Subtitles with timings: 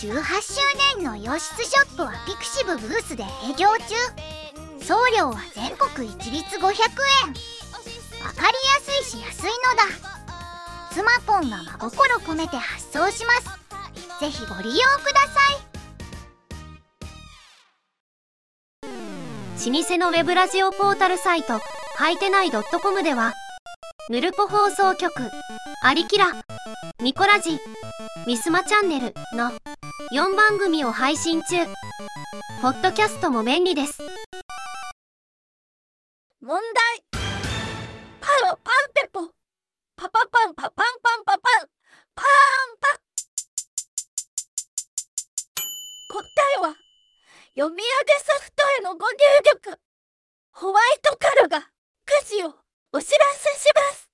[0.00, 0.14] 18周
[0.96, 3.94] 年の洋室ショップはピクシブブースで営業中。
[4.82, 6.64] 送料は全国一律500円。
[6.64, 9.84] わかりやすいし安いのだ。
[10.90, 14.20] スマポンが真心込めて発送します。
[14.20, 15.70] ぜひご利用ください。
[19.70, 21.60] 老舗のウェブラジオポータルサイト
[21.96, 23.34] はいてない .com では
[24.08, 25.12] ヌルポ放送局
[25.84, 26.42] アリキラ
[27.02, 27.58] ミコラジ
[28.26, 29.52] ミスマチャンネルの
[30.08, 31.66] 4番組を配信中。
[32.62, 34.02] ポッドキャストも便利です。
[36.40, 37.20] 問題。
[38.20, 39.26] パロパンペポ。
[39.96, 41.68] パパパンパパンパンパパン。
[42.14, 42.88] パーンパ
[46.08, 46.24] 答
[46.56, 46.74] えは
[47.54, 49.16] 読み上げソフトへのご入
[49.54, 49.78] 力。
[50.50, 51.68] ホワイトカルがく
[52.26, 52.54] じを
[52.92, 54.09] お知らせします。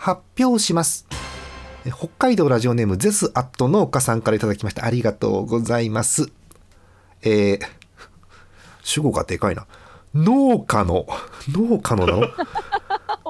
[0.00, 1.06] 発表します。
[1.94, 4.86] 北海道ラジオネームゼスアット農家さんからいただきました。
[4.86, 6.32] ありがとうございます。
[7.20, 7.60] えー、
[8.82, 9.66] 主語がでかいな。
[10.14, 11.06] 農家の
[11.50, 12.28] 農家のなの？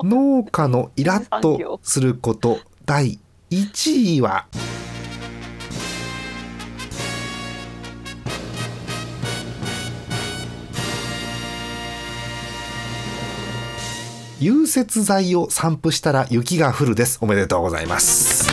[0.38, 3.18] 農家のイラッとすること第
[3.50, 4.46] 1位は
[14.40, 17.18] 融雪剤を散布したら雪が降るです。
[17.20, 18.50] おめでとうございます。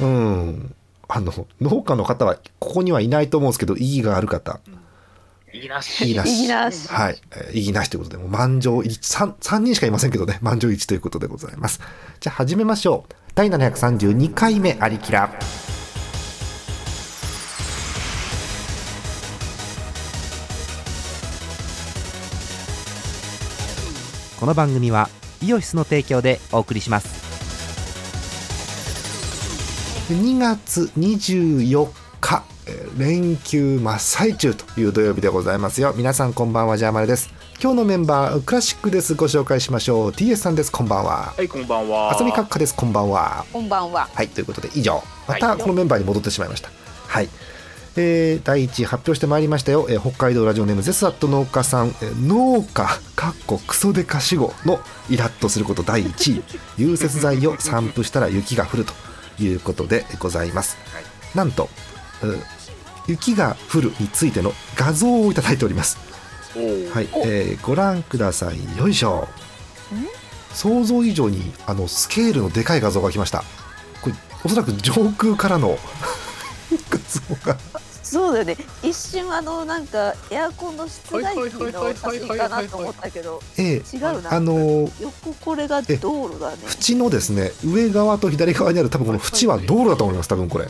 [0.00, 0.74] うん。
[1.08, 4.60] あの農家の方はここにはいないと思うんですけど意義がある方。
[5.52, 6.04] 意義なし。
[6.04, 6.86] 意義なし。
[6.86, 7.20] はい。
[7.52, 9.26] 意義なしということでもう満場一致。
[9.26, 10.38] 3, 3人しかいませんけどね。
[10.40, 11.80] 満場一致ということでございます。
[12.20, 13.14] じゃあ始めましょう。
[13.34, 15.36] 第732回目ありきら
[24.40, 25.10] この番組は
[25.42, 27.30] イオシスの提供でお送りします。
[30.10, 31.90] 2月24
[32.22, 32.42] 日
[32.96, 35.92] 連休真っ最中という土曜日でございますよ。
[35.94, 37.28] 皆さんこんばんはジャーマルです。
[37.62, 39.14] 今日のメンバークラシックです。
[39.14, 40.10] ご紹介しましょう。
[40.10, 40.72] TS さんです。
[40.72, 41.34] こんばんは。
[41.36, 42.10] はいこんばんは。
[42.10, 42.74] あさみ閣下です。
[42.74, 43.44] こんばんは。
[43.52, 44.08] こんばんは。
[44.14, 45.02] はいということで以上。
[45.28, 46.70] またこのメンバーに戻ってしまいました。
[47.08, 47.28] はい、
[47.96, 52.86] えー、第1位発表してまいりましたよ、えー、北海道ラジオネームゼスアット農家さん、えー、農家
[53.16, 56.44] かっこクソデカ死後のイラッとすること第1位。
[56.78, 58.92] 融雪剤を散布したら雪が降ると。
[59.44, 61.68] いうことでございます、はい、なんと
[63.06, 65.98] 雪が降るについての画像をいただいております。
[66.92, 68.78] はい、えー、ご覧ください。
[68.78, 69.26] よいしょ。
[70.52, 73.42] 想像以上にあのスケールのでかい画像が来ました。
[74.02, 74.14] これ
[74.44, 75.78] おそらく上空からの
[76.90, 77.58] 画像が
[78.10, 78.56] そうだよね。
[78.82, 90.66] 一瞬あのなんかエアコンの室外機の写真かなと思ったけど、違うなあの横これが道路だね縁のですね上側と左側にある多分この縁は道路だと思います多分これ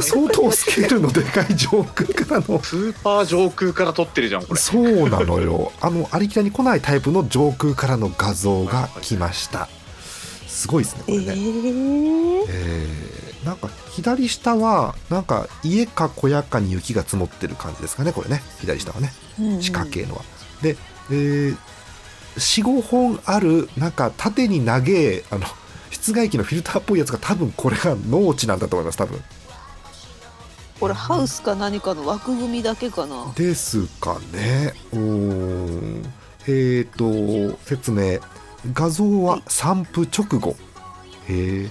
[0.00, 9.68] 相当スケールのでかい上空からのスーパー上空から撮ってるじゃんこれそうなのよあのありきらに来ないタイプの上空からの画像が来ました
[10.46, 18.42] すごいですねこれねえー、えー、なんか左下はなんか家か小屋かに雪が積もってる感じですかねこれね。
[18.60, 19.12] 左下はね。
[19.60, 20.22] 四角形のは、
[20.62, 20.76] で、
[21.10, 21.56] えー、
[22.36, 25.46] 45本あるなんか縦に長えあの
[25.90, 29.22] 室外機のフィルターっぽいやつが多分これが農地なんだと思います多分。
[30.80, 33.32] これハウスか何かの枠組みだけかな。
[33.36, 34.74] ですかね。
[34.92, 36.12] うん
[36.46, 38.18] えっ、ー、と説明。
[38.72, 40.56] 画像は散布直後。
[41.28, 41.70] え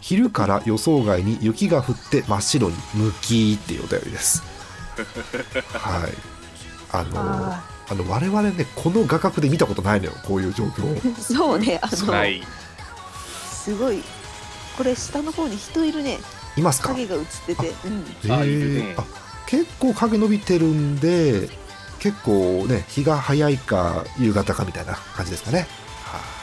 [0.00, 4.42] 昼から予想外に雪が降って真っ白にむきっていうお便りです。
[5.74, 6.12] はい。
[6.92, 7.54] あの
[7.88, 12.04] あの我々ねこの画角で見たことないのよこういう状況 そうねあのす
[13.76, 14.02] ごい。
[14.76, 16.18] これ下の方に人いるね。
[16.56, 16.88] いますか？
[16.88, 18.04] 影が映ってて、うん。
[18.24, 19.04] えー、あ
[19.46, 21.50] 結構影伸びてるんで
[21.98, 25.68] 結構ね日が早いか夕方かみたいな感じですかね。
[26.04, 26.39] はい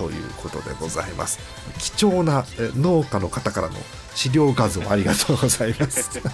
[0.00, 1.38] ということでございます。
[1.78, 3.74] 貴重な農家の方からの
[4.14, 6.08] 資料画像ありがとうございます。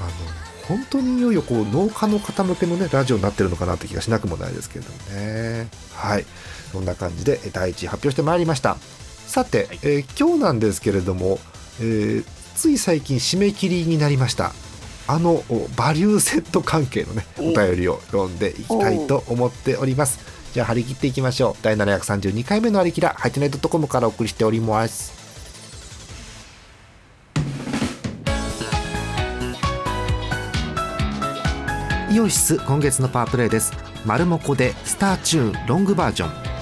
[0.00, 0.10] あの
[0.66, 5.68] 本当にいよいよこう農家の方向けのねラジオになってるのかなって気がしなくもないですけれどもね。
[5.94, 6.26] はい。
[6.72, 8.76] そんな感じで第1位発表してまいりました。
[9.28, 11.38] さて、はい、えー、今日なんですけれども、
[11.78, 12.24] えー、
[12.56, 14.52] つい最近締め切りになりました。
[15.06, 15.44] あの
[15.76, 21.62] バリューセット関係のねお便りを読んでいきたいと思っておりますじゃあ張り切っていきましょう。
[21.62, 25.12] 第732回目のありきらハイテナイトコムからお送りしております。
[32.08, 33.72] イオシス今月のパワープレイです。
[34.06, 36.53] マルモコでスターチューンロングバージョン。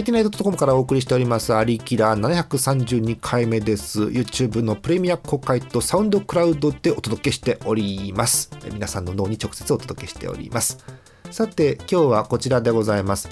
[0.00, 4.04] えーハイテナイドットコムからお送りしておりますアリキラ732回目です。
[4.04, 8.48] YouTube のプレミア公開とサウンドクラウドでお届けしております。
[8.64, 10.78] えー皆さんの脳に直接お届けしております。
[11.30, 13.28] さて今日はこちらでございます。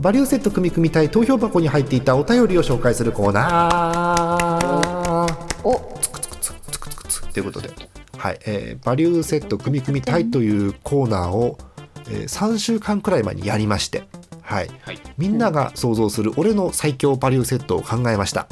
[0.00, 5.34] バリューセット組み組みたい投票箱に入っていたお便りを紹介するコーナー。
[5.64, 5.98] お。
[6.00, 7.70] つくつくつくつくつくつくということで、
[8.16, 11.58] はいえーバリューセット組み組みたいというコーナーを、
[12.08, 14.04] えー3週間くらい前にやりまして、
[14.48, 15.00] はい、はい。
[15.18, 18.48] みんなが想像する俺の最強バリューセットを考えました。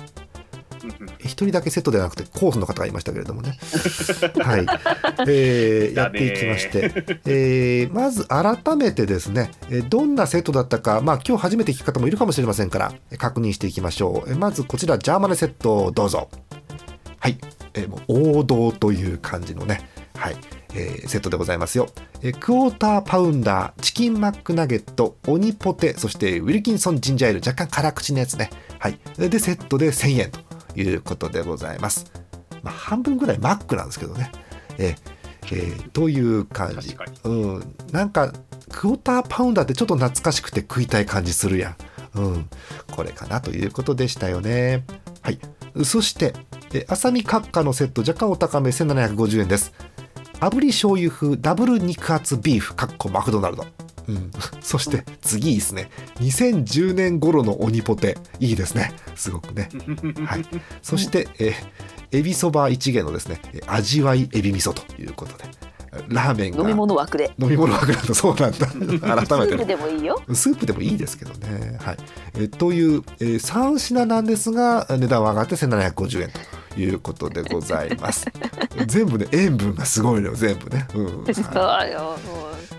[1.21, 3.59] 一人だけセットではなくてコースの方がいましたけれどもね。
[4.39, 4.67] はい、
[5.27, 6.93] えーやっていきまして、
[7.25, 14.31] えーまず改めてですねえーどんなセットだったかまあ今日初めて聞く方もいるかもしれませんからえー確認していきましょう。
[14.31, 16.29] えーまずこちらジャーマネセットどうぞ。
[17.19, 17.39] はい、
[17.73, 19.89] えーもう王道という感じのね。
[20.15, 20.37] はい、
[20.77, 21.89] えーセットでございますよ、
[22.23, 28.51] えークォーターパウンダーチキンマックナゲットオニポテそしてウィルキンソンジンジャーエール若干辛口のやつね。
[28.79, 28.99] はい。
[29.19, 30.41] でセットで1000円と
[30.79, 32.13] いうことでございます。
[32.63, 34.31] まあ半分ぐらいマックなんですけどね。
[34.79, 34.97] えー
[35.53, 36.97] えーという感じ。
[37.25, 37.29] う
[37.59, 37.77] ん。
[37.93, 38.33] なんか
[38.71, 41.77] クォーターパウンダーってちょっと懐かしくて食いたい感じするやん。
[42.19, 42.49] うん。
[42.93, 44.85] これかなということでしたよね。
[45.23, 45.39] はい。
[45.85, 46.35] そして
[46.73, 49.73] え浅見閣下のセット若干お高め1750円です
[50.41, 53.67] 炙り醤油風ダブル肉厚ビーフかっこマクドナルド。
[54.09, 54.31] うん、
[54.61, 55.91] そして次いいですね。
[56.21, 58.19] 2010年頃の鬼ポテ。
[58.39, 58.93] いいですね。
[59.15, 59.69] すごくね。
[60.25, 60.45] はい、
[60.83, 61.55] そして、えー
[62.13, 65.45] エビそば一元のですねえー味わいエビ味噌ということで。
[66.09, 67.33] ラーメンが飲み物枠で。
[67.39, 68.15] 飲み物枠なんだ。
[68.15, 68.67] そうなんだ。
[68.69, 70.23] 改めてスープねでもいいよ。
[70.33, 71.79] スープでもいいですけどね。
[71.81, 71.97] はい、
[72.35, 76.39] えーという、えー3品なんですが値段は上がって1750円と
[76.77, 78.27] いうことでございます。
[78.87, 80.87] 全部ね塩分がすごいのよ全部ね。
[80.95, 81.97] うん、はい、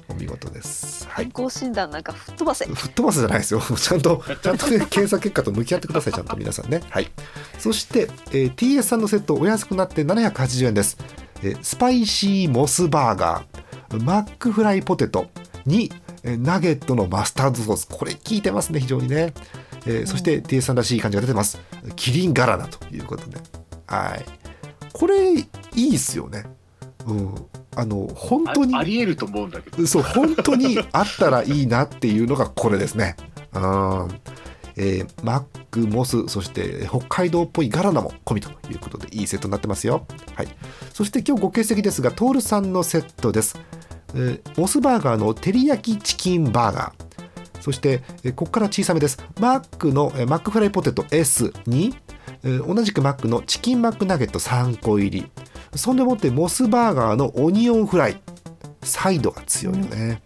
[0.09, 1.07] お見事です。
[1.09, 1.45] はい健。
[1.45, 3.61] 康診断なんか吹っ飛ばせ吹っ飛ばすじゃないですよ。
[3.75, 6.81] ちゃんと、ちゃんとね、 検査結果と向き合ってください、ちゃんと皆さんね。
[6.89, 7.11] はい。
[7.59, 10.97] そして、えー TS さんのセット、お安くなって780円です。
[11.43, 15.27] えースパイシーモスバーガー、マックフライポテト
[15.65, 15.91] に、
[16.23, 17.87] えーナゲットのマスタードソース。
[17.87, 19.33] これ効いてますね、非常にね。
[19.85, 21.59] えーそして TS さんらしい感じが出てます。
[21.95, 23.37] キリンガラナということで。
[23.87, 24.25] はい。
[24.93, 26.45] これ、いいっすよね。
[27.05, 27.35] うん。
[27.75, 28.79] あの、本当にあ。
[28.79, 33.15] ありえると思うんだけどそう本当にあったらいいなっていうのがこれですね。
[33.53, 34.07] うん
[34.79, 40.05] えーマック、モス、そして北海道っぽいガラナも込みということでいいセットになってますよ。
[40.35, 40.47] はい、
[40.93, 43.59] そして今日ご欠席ですが、トールさんのセットです。
[44.13, 47.61] えーモスバーガーの照り焼きチキンバーガー。
[47.61, 49.17] そして、えーここから小さめです。
[49.39, 52.06] マックの、えーマックフライポテト S に、えー
[52.59, 55.31] 同じくマックのチキンマックナゲット3個入り。
[55.75, 58.21] そんでもってモスバーガーのオニオンフライ。
[58.83, 60.21] サイドが強いよね。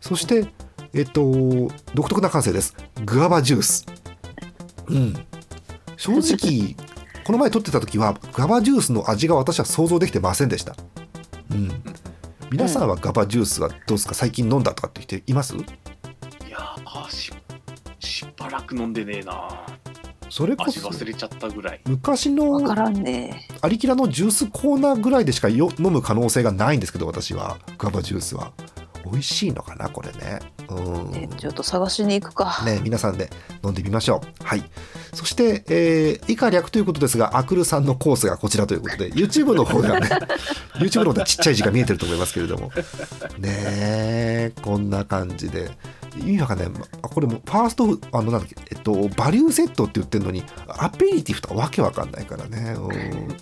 [0.00, 0.46] そして、
[0.94, 2.74] えっと、独特な感性です。
[3.04, 3.86] グアバジュース。
[4.86, 5.14] うん。
[5.96, 6.74] 正直、
[7.24, 10.74] この前撮ってた時は、グアバジュースの味が私は想像できてませんでした。
[11.50, 11.70] うん。
[12.50, 14.14] 皆さんはガバジュースはどうですか？
[14.14, 15.56] 最近飲んだとかって人います？
[15.56, 15.60] い
[16.50, 17.32] やーし
[17.98, 19.64] しばらく飲んでねえな
[20.32, 21.80] それこ味そ忘れちゃったぐらい。
[21.84, 23.46] 昔のわからんね。
[23.60, 27.58] アリキラのジュースコーナーぐらいでしかよ飲む可能性がないんですけど私は。
[27.76, 28.50] ガバジュースは。
[29.04, 30.40] 美味しいのかなこれね。
[30.70, 31.10] うん。
[31.10, 33.28] ねちょっと探しに行くか、ね、皆さんで
[33.62, 34.42] 飲んでみましょう。
[34.42, 34.64] はい。
[35.12, 40.08] そして、えー以下略ということですが、アクルさんのコースがこちらということで、YouTube の方ではね、
[40.80, 42.72] YouTube の方ではちっちゃい字が見えてると思いますけれども、
[43.38, 45.70] ねえこんな感じで、
[46.18, 46.68] 意味わかんない
[47.02, 52.74] あこれもファーストあのなんだっけえっとバリューセットって言ってるのにアペリティフとかわけわかんないからね。
[52.76, 53.36] うん。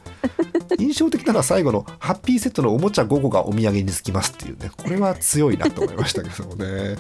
[0.79, 4.71] 印象的なのは最後のハッピーセットのおもちゃ5個がお土産につきますっていうね。
[4.77, 6.97] これは強いなと思いましたけどもね。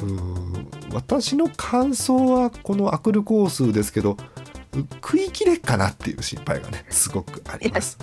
[0.00, 0.68] うん。
[0.92, 4.16] 私の感想はこのアクルコースですけど
[4.74, 7.98] 食い切れっかなっていう心配がねすごくあります。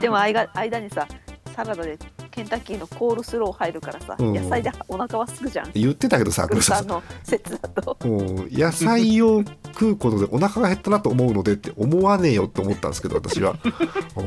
[0.00, 1.06] でも間間にさ
[1.54, 1.98] サラダで
[2.38, 4.32] ケンタッキーのコールスロー入るからさ、うん。
[4.32, 5.70] 野菜でお腹はすくじゃん。
[5.74, 7.96] 言ってたけどさこれさグルさんの説だと。
[8.04, 8.48] うん。
[8.52, 9.42] 野菜を
[9.72, 13.56] 食うことでお腹が減ったなと思うのでって思わねえよって思ったんですけど私は。
[14.14, 14.20] お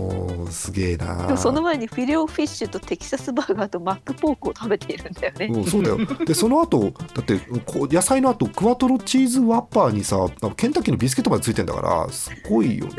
[0.45, 5.97] ーすげえなでもその前にフィレオフィッシュとテキサスバーガーとマックポークを食べているんだよね、うん、そうだよ。
[6.25, 10.17] でその後だってこう野菜の後クワトロチーズワッパーにさ
[10.57, 12.93] ケンタッキーのビスケットまでついてんだからすごいよね、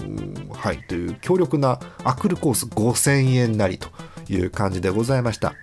[0.00, 0.78] うん、はい。
[0.86, 3.88] という強力なアクルコース5000円なりと
[4.34, 5.54] いう感じでございました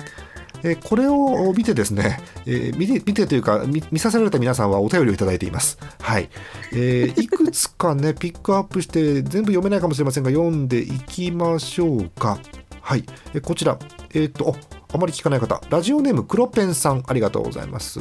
[0.64, 5.78] えーこれを見てですね、えー見て見てというか見見させられた皆さんはお便りをいただいています。
[6.02, 6.30] はい、
[6.74, 12.40] えーいくつかね ピックアップして全部読めないかもしれませんが読んでいきましょうか。
[12.82, 13.78] はい、えーこちら
[14.14, 14.56] えっ、とお
[14.94, 18.00] あまり聞かない方ラジオネームクロペンさんありがとうございます。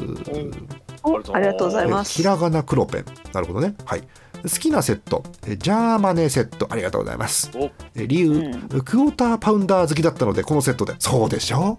[1.02, 3.74] おありがとうございますえひらがなクロペンなるほどね。
[3.84, 4.02] はい。
[4.44, 5.24] 好きなセット。
[5.46, 6.66] えジャーマネセット。
[6.70, 7.50] ありがとうございます。
[7.94, 8.68] 理由、うん。
[8.68, 11.78] クォーターパウンダー好きだったのでこのセットでそうでしょ？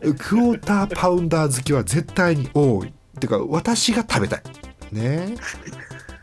[0.00, 2.88] クォーターパウンダー好きは絶対に多い。
[2.88, 4.42] っていうか私が食べたい。
[4.92, 5.34] ね。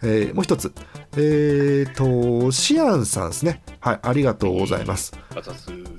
[0.04, 0.74] えーもう一つ。
[1.16, 3.62] えっ、とシアンさんですね。
[3.80, 5.14] はいありがとうございます。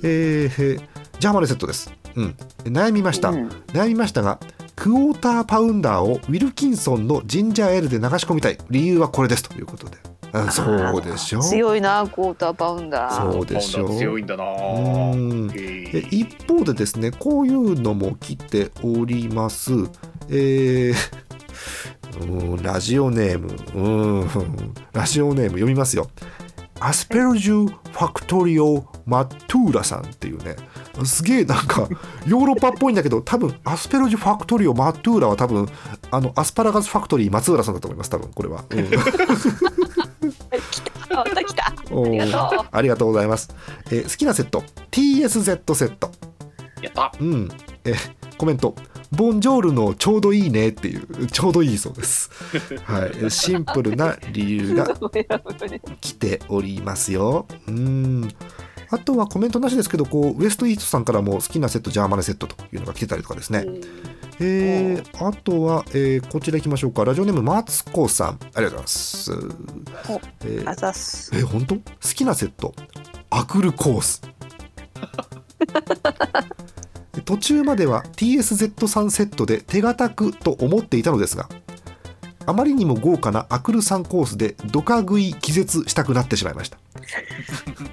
[0.03, 0.81] えー。
[1.21, 1.93] ジャーマネセットです。
[2.17, 2.37] うん。
[2.65, 3.49] 悩みました、うん。
[3.69, 4.39] 悩みましたが
[4.79, 9.97] クォーターパウンダーをウィルキンソンのジンジャーエールで流し込みたい理由はこれですということで。
[10.31, 10.63] あそ
[10.99, 11.41] うでしょ？
[11.41, 13.33] 強いなクォーターパウンダー。
[13.33, 14.45] そうでしょ強いんだな。
[15.53, 19.73] で一方でですねこういうのも来ております。
[20.29, 20.95] えー
[22.21, 23.55] うんラジオネーム。
[23.75, 24.29] うん。
[24.93, 26.09] ラジオネーム読みますよ。
[26.81, 30.55] アスペルジュファクトリオ・マットゥーラさんっていうね
[31.05, 31.89] すげえなんか
[32.27, 35.69] ヨーロッパっぽいんだけど多分アスペルジュファクトリオ・マットゥーラは多分
[36.11, 38.85] あのアスパラガスファクトリー松浦さんだと思います多分これは、うん。
[40.71, 41.75] 来たまた来た。
[41.91, 42.23] おー。
[42.23, 42.69] ありがとう。
[42.71, 43.55] ありがとうございます、
[43.87, 44.63] えー好きなセット。
[44.91, 46.11] TSZ セット。
[46.83, 47.13] やった。
[47.21, 47.49] うん、
[47.85, 47.95] え
[48.37, 48.75] コメント。
[49.11, 50.69] ボンジョールのちょうどいいね。
[50.69, 51.27] っていう。
[51.27, 52.31] ちょうどいいそうです。
[52.85, 54.87] はい、えシンプルな理由が
[56.01, 57.47] 来ておりますよ。
[57.67, 58.29] うん。
[58.91, 63.65] あとはコメントなしですけど、こうウエストイーストさんからも好きなセットジャーマネセットというのが来てたりとかですね。
[64.41, 67.05] えー、あとは、えーこちら行きましょうか。
[67.05, 69.33] ラジオネームマツコさん、ありがとうございます。
[69.33, 69.37] お
[70.45, 70.69] えー。
[70.69, 71.31] あざっす。
[71.37, 71.75] え本当？
[71.77, 72.75] 好きなセット。
[73.31, 74.23] アクルコース。
[77.25, 81.49] 途中までは TSZ3 セットで手堅くと思っていたのですが
[82.49, 86.79] あまりにも豪華なアクル3コースでドカ食い気絶したくなってしまいました。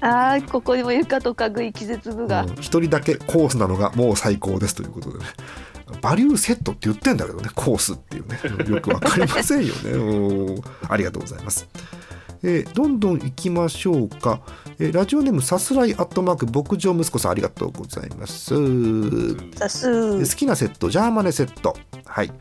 [0.00, 5.24] あーここにも床とかぐい気絶部が、うん一人だけコースなのがもう最高ですということでね。
[6.00, 8.40] バリューセットって言ってんだけどねコースっていうね。
[8.74, 9.90] よくわかりませんよね。
[9.92, 11.68] うんありがとうございます。
[12.42, 14.40] えーどんどん行きましょうか、
[14.78, 18.54] えーラジオネームさすらいアットマーク牧場息子さんありがとうございます。
[18.54, 22.32] 好きなセットジャーマネセットはい、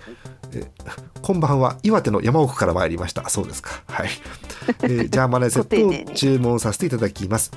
[0.54, 3.28] えーこんばんは岩手の山奥から参りました。
[3.30, 3.84] そうですか。
[3.88, 4.10] はい、
[4.84, 5.64] えー ジャーマネセッ
[6.06, 7.52] トを注文させていただきます。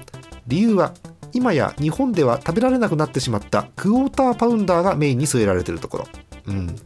[0.47, 0.95] 理由は
[1.35, 6.09] 今や日本では食べられなくなってしまったクォーターパウンダーがメインに据えられているところ。
[6.47, 6.77] うん。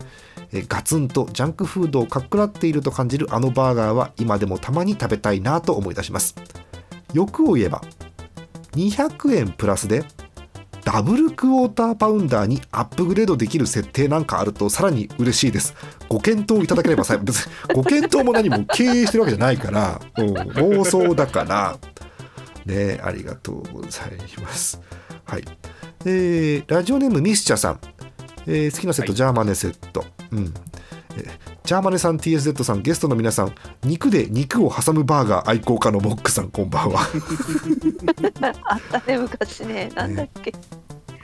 [0.52, 6.34] えーガツンとジャンクフードをかっくらっていると感じるあのバーガーは今でもたまに食べたいなと思い出します。
[7.12, 7.80] 欲を言えば
[8.72, 10.04] 200円プラスで
[10.84, 15.74] ダブルクォーターパウンダーにアップグレードできる設定なんかあるとさらに嬉しいです。
[16.08, 21.78] ご検討いただければさ別にご検討も何も経営してるわけじゃないから、うん、妄想だから。
[22.66, 24.10] ねありがとうござい
[24.42, 24.80] ます。
[25.24, 25.44] はい。
[26.04, 27.80] えーラジオネームミスチャさん、
[28.46, 29.16] えー好きなセット、はい。
[29.16, 30.04] ジャーマネセット。
[30.30, 30.54] うん。
[31.16, 33.54] えージャーマネさん TSZ さんゲストの皆さん
[33.84, 37.02] 肉で肉を挟むバーガー愛好家のモックさんこんばんは。
[38.64, 39.88] あったね昔ね。
[39.94, 40.52] なんだっけ、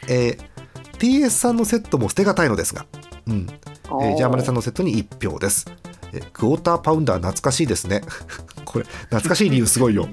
[0.09, 0.59] えー
[0.99, 2.85] TS さんのセットも捨てがたいのですが、
[3.29, 3.47] うん。
[3.49, 5.67] えージャーマネさんのセットに1票です、
[6.13, 8.03] えークォーターパウンダー懐かしいですね。
[8.65, 10.09] これ懐かしい理由すごいよ。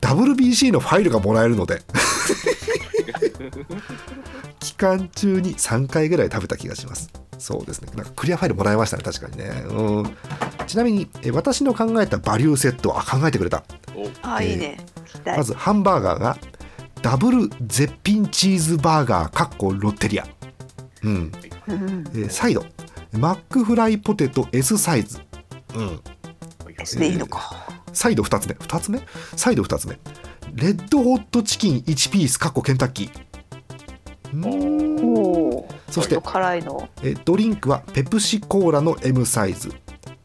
[0.00, 1.82] WBC のファイルがもらえるので。
[4.60, 7.90] 期間中に3回ぐらい食べた気がしますそうですね。
[7.96, 9.44] なんかクリアファイルもらいましたね確かにね。
[9.68, 10.16] うん。
[10.66, 13.64] ちなみにえー私の考えたバリューセットはあ考えてくれた。
[14.22, 14.78] あいいね。
[15.24, 16.38] まずハンバーガーが
[17.02, 20.26] ダブル絶品チーズバーガーかっこロッテリア。
[21.02, 21.32] うん。
[21.68, 22.04] うん。
[22.14, 22.64] えーサイド。
[23.12, 25.18] マックフライポテト S サイズ、
[25.74, 26.00] うん、
[27.00, 27.66] でいいのか。
[27.92, 28.54] サイド2つ目。
[28.54, 29.00] 2つ目？
[29.36, 29.98] サイド2つ目。
[30.54, 33.29] レッドホットチキン1ピースかっこケンタッキー。
[35.90, 36.88] そして辛いの。
[37.02, 39.72] えドリンクはペプシコーラの M サイズ。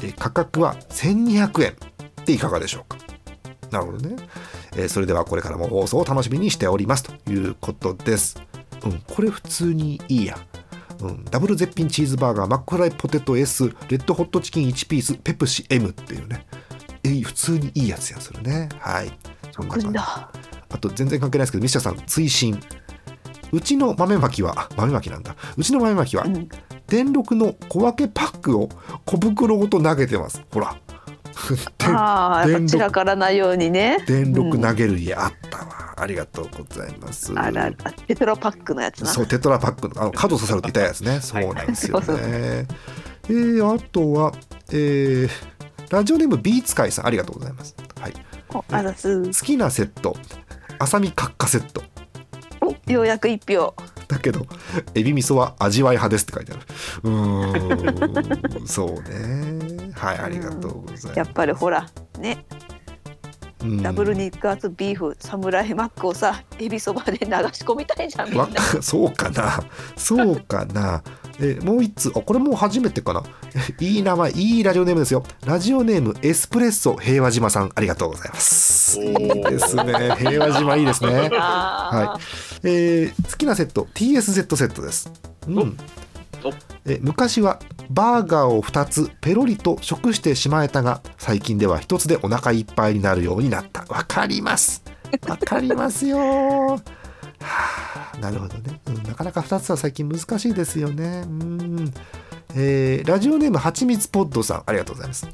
[0.04, 1.76] え価格は1200円。
[2.26, 2.98] でいかがでしょうか。
[3.72, 4.16] なるほどね、
[4.76, 7.04] えーそれではこれからも放送を楽しみにしております。
[7.04, 8.42] ということです。
[8.84, 10.38] うんこれ普通にいいや。
[11.02, 16.46] うん、ダブル絶品チーズバーガーマックフライポテト S レッドホットチキン1ピースペプシ M っていうね。
[17.04, 18.70] えー普通にいいやつやそれね。
[18.80, 19.12] はい。
[19.52, 20.00] そんな感じ。
[20.00, 22.60] あと全然関係ないですけどミシャさん追伸
[23.56, 25.36] うちの豆まきはあ豆まきなんだ。
[25.56, 26.50] うちの豆まきはうん。
[26.88, 28.70] 電力の小分けパックを
[29.06, 30.44] 小袋ごと投げてます。
[30.52, 30.76] ほら。
[31.78, 34.04] でああ、散らからないようにね。
[34.08, 37.32] 電力うん投げる家あったわ、ありがとうございます。
[37.36, 37.74] あらら、
[38.08, 39.08] テトラパックのやつな。
[39.10, 40.02] そうテトラパックの。
[40.02, 41.20] あの角刺さると痛いやつね。
[41.22, 44.34] そうなんですよね、 そうそうえー、あとは、
[44.72, 45.56] えー
[45.90, 47.08] ラジオネームビーツカイさん。
[47.08, 47.76] ありがとうございます。
[48.00, 48.14] はい。
[48.50, 50.18] 好きなセット。
[50.80, 51.82] 浅見閣下セット。
[51.82, 51.95] お
[52.88, 53.74] ようやく一票。
[54.08, 54.46] だけど
[54.94, 56.62] エビ味噌は味わい派ですって書いてある。
[57.04, 58.68] うーん。
[58.68, 59.92] そうね。
[59.96, 61.12] はいありがとうございます。
[61.16, 61.88] やっぱりほら、
[62.20, 62.46] ね、
[63.64, 63.82] うん。
[63.82, 68.30] ダブル肉厚ビーフ、サムライマックをさ、エビそばで流し込みたいじゃん。
[68.30, 68.44] みんな。
[68.44, 68.50] わ
[68.82, 69.64] そうかな。
[69.96, 71.04] そうかな
[71.40, 73.24] えもう一つあこれもう初めてかな。
[73.80, 75.24] いい名前いいラジオネームですよ。
[75.46, 77.72] ラジオネームエスプレッソ平和島さん。
[77.76, 79.00] ありがとうございます。
[79.00, 80.16] いいですね。
[80.18, 81.30] 平和島いいですね。
[81.32, 82.20] は
[82.64, 85.12] い、えー好きなセット TSZ セットです、
[85.48, 85.78] うん。
[86.44, 86.54] お
[86.86, 93.86] え昔はバーガーを2つペロリと食してしまえたが最近では1つでお腹いっぱいになるようになった。
[93.90, 94.84] わかります。
[95.28, 96.80] わかりますよ
[98.20, 101.24] なるほどね、うんなかなか2つは最近難しいですよね。
[101.26, 101.94] うん。
[102.56, 104.64] えーラジオネームはちみつポッドさん。
[104.66, 105.28] ありがとうございます、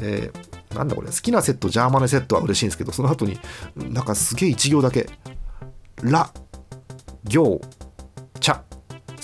[0.00, 1.08] えーなんだこれ。
[1.08, 3.38] 好きなセットジャーマネセットは嬉しいんですけどその後に
[3.76, 5.08] なんかすげえ1行だけ。
[6.02, 6.30] ラ
[7.24, 7.60] 行。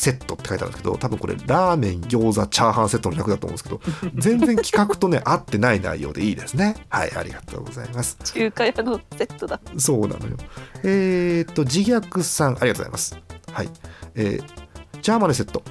[0.03, 3.81] セットって書いてあるんですけど多分これラーメン餃子チャーハンセットの略だと思うんですけど
[4.21, 6.75] 全然企画とね合ってない内容でいいですね。
[6.89, 8.19] はいありがとうございます。
[8.25, 9.61] 中華屋のセットだ。
[9.79, 10.37] そうなのよ。
[10.83, 13.17] えー、っと自虐さんありがとうございます。
[13.53, 13.69] はい。
[14.17, 14.63] えー
[15.03, 15.63] ジャーマネセット。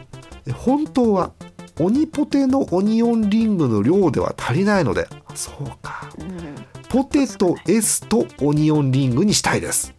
[0.45, 1.31] え本当は
[1.79, 6.09] オニポテのオニオンリングの量では足りないのであそうか。
[6.19, 6.55] うん。
[6.89, 9.93] ポテト S とオニオンリングにしたいです。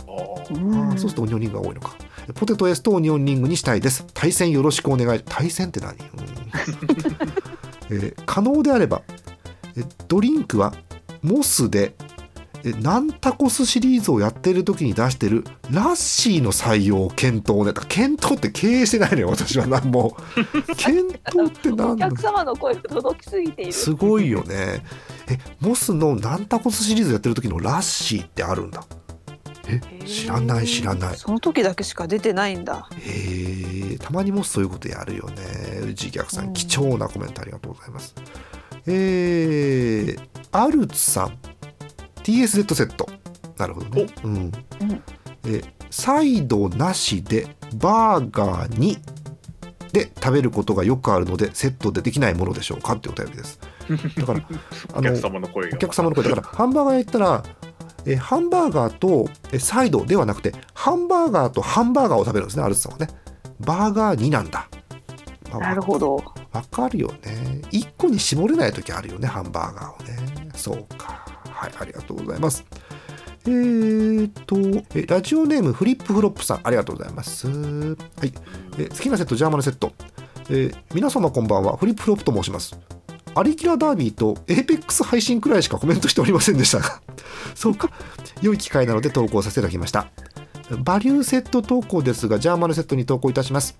[0.00, 0.90] あーうん。
[0.90, 1.94] あーそうするとオニオンリングが多いのか。
[2.34, 4.06] ポテト S とオニオンリングにしたいです。
[4.14, 5.20] 対戦よろしくお願い。
[5.24, 5.98] 対戦って何、うん
[7.90, 9.02] えー可能であれば、
[9.76, 10.74] えドリンクは
[11.22, 11.94] モスで、
[12.64, 17.72] えナンタコスシリーズをやっている時に出してるラッシーの採用を検討ね。
[17.88, 20.16] 検討って経営してないのよ、私は何も。
[20.76, 23.72] 検討ってお何なの客様の声が届きすぎている。
[23.72, 24.82] すごいよね。
[25.28, 28.84] え、モスのナンタコスシリーズやってる時のラッシーってあるんだ。
[29.68, 31.16] え、知らない知らない。
[31.16, 32.88] その時だけしか出てないんだ。
[32.98, 35.86] へえたまにもそういうことやるよね。
[35.88, 36.50] 自虐さうん。
[36.50, 38.14] ん貴重なコメントありがとうございます。
[38.86, 41.38] えー、アルツさん
[42.22, 43.08] TSZ セット。
[43.58, 44.06] なるほどね。
[44.22, 44.52] うん、うん。
[45.46, 48.98] えサイドなしでバーガーに
[49.92, 53.58] で食べることがよくあるのでセットでできないものでしょうかってお便りです。
[54.16, 54.40] だから
[54.94, 55.76] あのお客様の声が。
[55.76, 56.24] お客様の声。
[56.24, 57.44] だからハンバーガー屋行ったら
[58.06, 63.08] えーハンバーガーとえーサイドではなくてハンバーガーとハンバーガーを食べるんですねアルツさんはね。
[63.60, 64.68] バーガー2なんだ、
[65.50, 66.16] まあなるほど。
[66.52, 67.62] わかるよね。
[67.70, 70.50] 1個に絞れない時あるよねハンバーガーをね。
[70.54, 71.24] そうか。
[71.48, 72.64] はいありがとうございます。
[73.46, 74.56] えーと
[74.94, 77.48] えラジオネームフリップフロップさんありがとうございます。
[77.48, 78.32] はい。
[78.78, 79.92] え好きなセットジャーマネセット。
[80.50, 81.76] えー皆様こんばんは。
[81.76, 82.78] フリップフロップと申します
[83.36, 87.02] アリキラダービーとエーペックス配信くらいしかコメントしておりませんでしたが
[87.54, 87.90] そうか。
[88.40, 90.10] 良い機会なので投稿させていただきました。
[90.82, 93.76] バリューセット投稿ですがジャーマネセットに投稿いたします。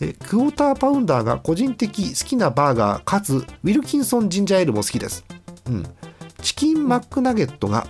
[0.00, 5.24] えクォーターパウンダーが個人的好きなバーガーかつウィルキンソンジンジャーエールも好きです、
[5.66, 5.86] うん、
[6.42, 7.86] チキンマックナゲットが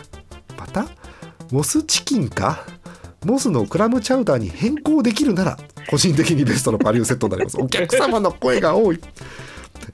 [0.56, 0.86] また？
[1.50, 2.64] モスチキンか？
[3.24, 5.58] モスのクラムチャウダーに変更できるなら
[5.90, 7.60] 個人的にベストのバリューセットになります。
[7.60, 9.00] お客様の声が多い。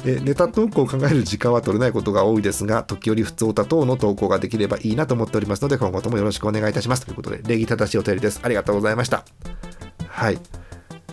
[0.05, 7.05] えネタ投稿を考える時間は取れないことが多いですが時折普通歌等の投稿ができればいいなと思っておりますので今後ともよろしくお願いいたします。
[7.05, 8.40] ということで礼儀正しいお便りです。
[8.42, 9.25] ありがとうございました。
[10.09, 10.38] はい。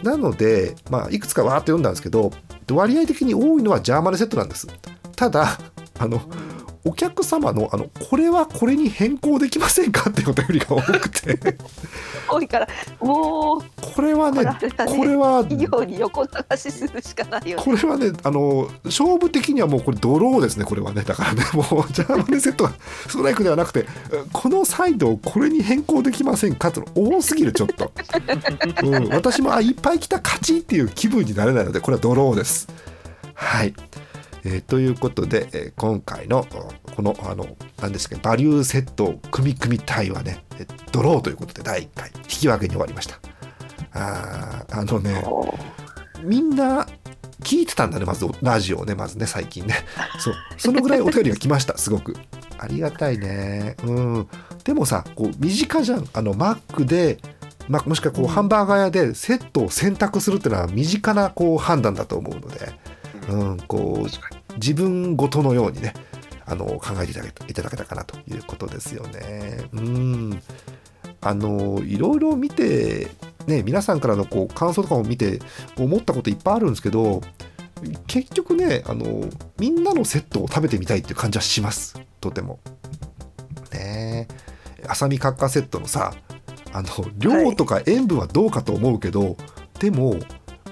[0.04, 2.32] なので、まあ、いくつかわーっと読んだんですけど
[2.70, 4.68] 割合的に多いのはジャーマルセットなんです。
[5.16, 5.58] ただ
[6.00, 6.22] あの
[6.86, 11.58] お客様のあのこれはこれに変更できませんかっていうお便りが多くて。
[12.30, 12.68] 多いから。
[13.00, 13.64] もう
[13.96, 14.58] これはねね。
[14.86, 17.64] これは企業に横流しするしかないよね。
[17.64, 21.04] これはねあの勝負的にはもうこれドローですねこれはね。
[21.04, 22.74] だからねもうジャーマネセットは
[23.08, 23.86] ストライクではなくて
[24.32, 27.92] このサイドをこれに変更できませんかって多すぎるちょっと、
[28.84, 32.68] うん、私もあいっぱい来た勝ちっていう気分になれないのでこれはドローです。
[33.36, 33.74] はい、
[34.46, 36.46] えーということで、えー今回の
[36.96, 37.48] このあの
[37.82, 42.12] 何ですかバリューセット組み組み体はねえドローということで第1回。
[42.18, 43.20] 引き分けに終わりました。
[43.94, 45.24] あーあのね
[46.24, 46.88] みんな
[47.42, 49.76] 聞いてたんだねまずラジオをねまずね最近ね。
[50.20, 50.34] そう。
[50.58, 52.16] そのぐらいお便りが来ました すごく。
[52.58, 53.76] ありがたいね。
[53.84, 54.28] うん。
[54.64, 56.08] でもさこう身近じゃん。
[56.14, 57.20] あのマックで
[57.70, 62.74] まあ、もしくはこうハンバーガー屋でセットを選択するっていうのは身近なこう判断だと思うので、
[63.30, 65.94] うん、こう自分ごとのようにね
[66.46, 67.12] あの考えて
[67.50, 69.64] いただけたかなということですよね。
[69.74, 70.42] うん
[71.22, 73.08] あのいろいろ見て、
[73.48, 75.40] ね、皆さんからのこう感想とかも見て
[75.78, 77.22] 思ったこといっぱいあるんですけど
[78.08, 79.26] 結局ねあの
[79.58, 82.60] みんなのセットを食べてみたいっていう感じはしますとても。
[83.72, 86.14] ねえ浅見カッカセットのさ
[86.74, 89.38] あの量とか塩分はどうかと思うけど、
[89.80, 90.16] でも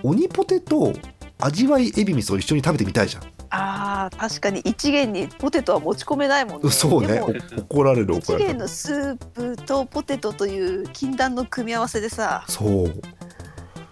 [0.03, 0.93] 鬼ポテと
[1.41, 3.23] 味わいエビ味噌を一緒に食べてみたいじゃん。
[3.49, 8.53] あー確かに一元にポテトは持ち込めないもんねそうねでもお怒られる一怒られる。
[8.53, 13.01] 元のスープとポテトという禁断の組み合わせでさそう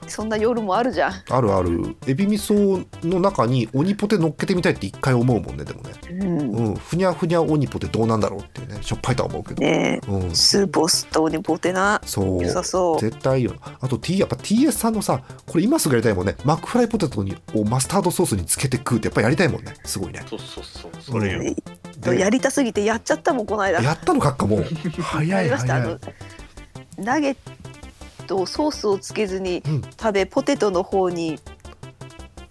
[0.09, 1.95] そんな夜もあるじゃん、あるある。
[2.07, 10.11] エビ味噌の中に鬼ポテ乗っけてみたいって一回思うもんねでもね、うん、うん、ふにゃふにゃ鬼ポテどうなんだろうっていうねしょっぱいとは思うけど、ねえ。
[10.11, 12.01] うん、スープを吸った鬼ポテな。
[12.05, 12.43] そう。
[12.43, 12.99] 良さそう。
[12.99, 13.53] 絶対いいよ。
[13.79, 16.35] あと T やっぱ TS さんのさこれ今すぐやりたいもんね。
[16.43, 19.73] マックフライポテトにをマスタードソースにつけて食うってやっぱやりたいもんね。
[19.83, 20.23] すごいね。
[20.29, 21.55] そうそうそうそれよ、ね
[21.99, 23.81] でやりたすぎてやっちゃったもんこの間。
[23.81, 24.63] やったのかっかもう
[25.01, 25.81] 早やい早い。
[25.81, 25.99] あの
[26.97, 27.37] ナゲッ
[28.29, 29.81] トソースをつけずにうん。
[29.81, 31.39] 食べ、ポテトの方に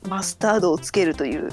[0.08, 1.50] マスタードをつけるという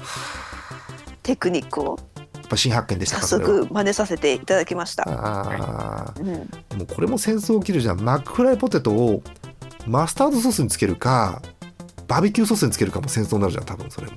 [1.22, 1.98] テクニックを
[2.34, 5.04] やっぱ新発見でした早速真似させていただきました。
[5.06, 6.20] あー。
[6.20, 8.00] うん、でもこれも戦争起きるじゃん。
[8.00, 9.22] マックフライポテトを
[9.86, 11.40] マスタードソースにつけるか
[12.08, 14.14] バーベキューソースにつけるかも戦争になるじゃん多分それも。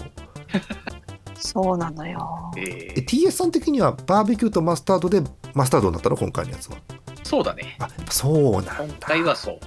[1.38, 2.52] そうなのよ。
[2.58, 5.22] ええ TS さん的にはバーベキューとマスタードで
[5.54, 6.18] マスタードになったの？
[6.18, 6.78] 今回のやつは。
[6.78, 7.78] ーそうだね。
[7.80, 8.76] あそうなんだ。
[8.80, 9.60] 今回はそう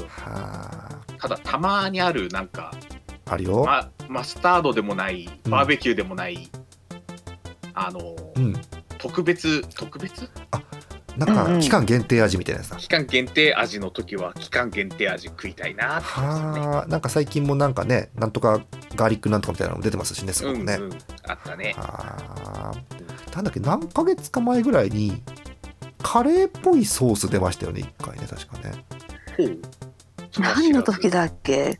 [0.00, 2.72] はただたまにあるなんか、
[3.26, 5.50] ああるよ、ま、マスタードでもないうん。
[5.50, 6.50] バーベキューでもない、
[7.74, 8.54] あのうん。
[8.98, 10.28] 特別特別？
[11.16, 11.60] なんうんうん。
[11.60, 16.20] か期間限定味みたいなやつだ、期間限定味の時は期間限定味食いたいなって。
[16.20, 16.88] ねはあ。
[16.88, 18.60] なんか最近もなんかねなんとか
[18.94, 20.92] ガーリックなんとかみたいなのも出てますしねすごくね、うんうん、
[21.26, 21.74] あったね。
[21.76, 23.34] はあ。
[23.34, 25.22] なんだっけ何ヶ月か前ぐらいに
[26.02, 28.84] カレーっぽいソース出ましたよね一回ね確かね
[30.38, 31.78] 何の時だっけ？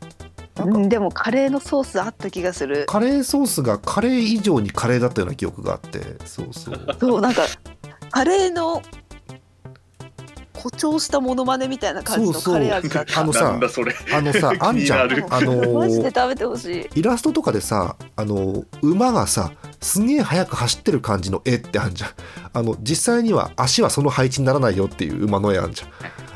[0.88, 2.84] でもカレーのソースあった気がする。
[2.86, 6.00] カレーソースがカレー以上にカレーだったような記憶があって。
[6.26, 6.96] そうそう。
[7.00, 7.42] そうなんか
[8.10, 8.82] カレーの
[10.54, 13.20] 誇張したモノマネみたいな感じのカレー味だった。
[13.20, 13.94] あのさなんだそれ。
[14.12, 15.10] あのさ あんじゃん。
[15.30, 17.00] あのマジで食べてほしい。
[17.00, 22.10] イラストとかでさあの馬がさすげえ速く走ってる感じの絵ってあんじゃん。
[22.52, 25.88] あの実際には足はその配置にならないよっていう馬の絵あんじゃん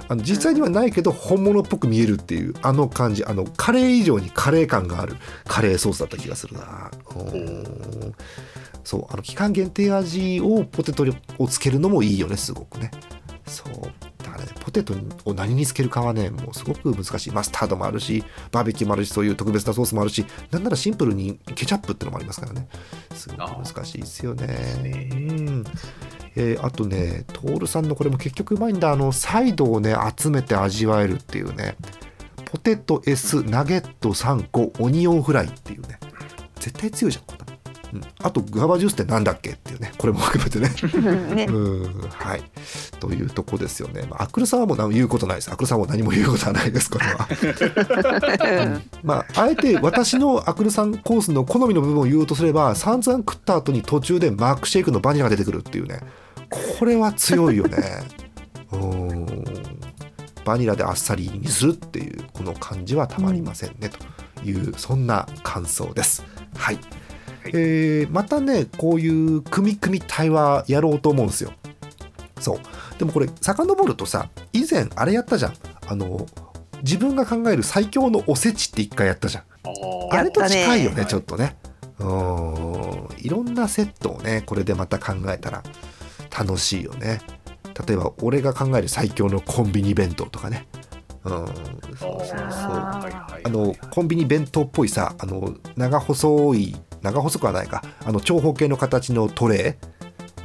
[0.09, 5.16] あの実際にはないけど本物っぽく見えるっていうあの感じあのカレー以上にカレー感がある
[5.47, 6.90] カレーソースだった気がするな。
[7.16, 8.14] うん。
[8.85, 11.05] そうあの期間限定味をポテト
[11.38, 12.90] をつけるのもいいよねすごくね。
[13.47, 13.75] そう。
[14.23, 17.33] だからねポテトを何につけるかはねもうすごく難しい。
[17.33, 22.69] マスタードもあるしバーベキューもあるしそういう特別なソースもあるしなんならシンプルにケチャップってのもありますからね。
[23.12, 24.47] すごく難しいですよね。
[24.83, 25.09] ね。
[25.12, 25.64] うん
[26.37, 28.92] えーあとね徹さんのこれも結局うまいんだ。
[28.92, 31.77] あのサイドをね集めて味わえるっていうね。
[32.44, 35.99] ポテト S ナゲット3個オニオンフライっていうね。
[36.61, 37.44] 絶対強いじゃんこんな。
[37.44, 37.57] の
[37.94, 39.92] うん、あとグアバジュースってなんだっけっていうね。
[39.96, 40.70] これも含めてね。
[41.35, 41.46] ね。
[41.49, 42.09] うん。
[42.11, 42.42] はい。
[42.99, 45.51] というとこですよね、まあ、アクルさんはもう何も言うことないです。
[45.51, 48.81] アクルさんは何も言うことはないですこれは。
[49.03, 56.01] まああえて私のアクルさんコースの好みの部分を言おうとすれば散々食った後に途中でマークシェイクのバニラが出てくるっていうね
[56.50, 57.76] これは強いよね。
[58.72, 59.26] うん。
[60.44, 63.98] バニラであっさりにするっていうこの感じはたまりませんね、と
[64.44, 66.24] いうそんな感想です。
[66.54, 66.78] はい。
[67.48, 71.52] えーまたねこういう組み組み対話やろうと思うんですよ。
[72.40, 72.59] そう。
[72.98, 75.54] でもこれ遡るとさ以前あれやったじゃん。
[75.87, 76.26] あの
[76.82, 79.44] 自分が考える最強のおせちって一回やったじゃん。
[80.12, 81.06] ああれと近いよねね。
[81.06, 81.56] ちょっとね。
[81.98, 83.09] うん。
[83.18, 85.62] いろんなセットをねこれでまた考えたら
[86.38, 87.20] 楽しいよね。
[87.87, 90.66] 例えば俺が考える最強のコンビニ弁当とかね。
[91.25, 91.33] うん。
[91.33, 91.46] そう
[91.96, 92.38] そうそう。
[92.38, 97.83] あのコンビニ弁当っぽいさあの長細い長細くはないか。
[98.05, 99.96] あの長方形の形のトレー。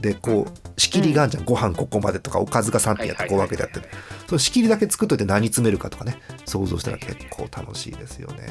[0.01, 3.79] でこう仕切りがあるじゃん、ご飯ここまでとかおかずが3品やってこう分けてやって。
[3.79, 3.85] る
[4.27, 6.17] その仕切りだけ作っといて何詰めるかとかね。
[6.45, 8.47] 想像したら結構楽しいですよね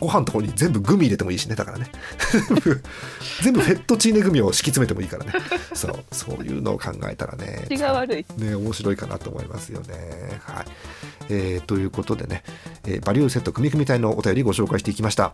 [0.00, 1.90] ご飯のところに全部グミ入れてもいいしねだからね。
[3.42, 5.32] 全部フェットチーネグミを敷き詰めてもいいからね。
[5.74, 8.26] そうそういうのを考えたらね口が悪い。
[8.36, 10.40] ね、面白いかなと思いますよね。
[10.44, 10.66] はい。
[11.30, 12.42] えーということでね、
[12.86, 15.32] えーバリューセット組み組み隊のお便りご紹介していきました。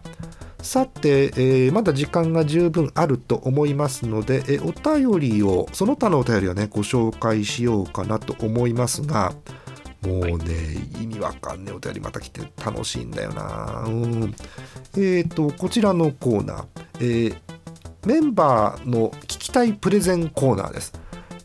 [0.62, 9.34] さて、えーまだ時間が十分あると思いますので、えーお便りをその他のお便りをねご紹介しようかなと思いますが
[10.06, 13.84] もうね、意味わかんねえお便りまた来て楽しいんだよな。
[13.86, 14.34] うん。
[14.96, 16.66] えっ、とこちらのコーナー、
[17.00, 17.36] えー
[18.06, 20.92] メンバーの聞きたいプレゼンコーナーです。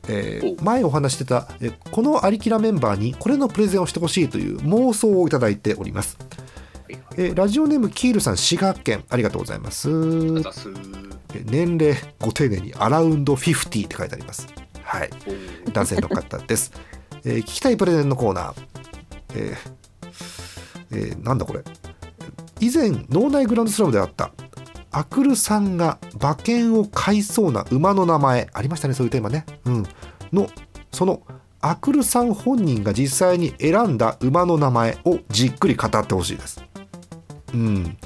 [0.10, 6.18] えー前お話ししてた、えーこのアリキラメンバーにこれのプレゼンをしてほしいという妄想をいただいております、
[7.16, 9.06] えーラジオネームキールさん滋賀県。
[9.10, 9.88] ありがとうございます、
[11.46, 14.48] 年齢ご丁寧にアラウンド50って書いてあります。
[14.84, 15.10] はい。
[15.72, 16.72] 男性の方です、
[17.26, 18.54] えー聞きたいプレゼンのコーナー。
[19.36, 19.80] えー
[20.92, 21.64] えーなんだこれ。
[22.60, 24.32] 以前脳内グランドスラムであった
[24.92, 29.46] アクルさんが馬券を買いそうな馬の名前ありましたねそういうテーマね。
[29.66, 29.84] うん。
[30.34, 30.48] の
[30.92, 31.22] その
[31.62, 36.64] アクルさん本人が実際に選んだ馬の名前をじっくり語ってほしいです。
[37.54, 37.98] うん。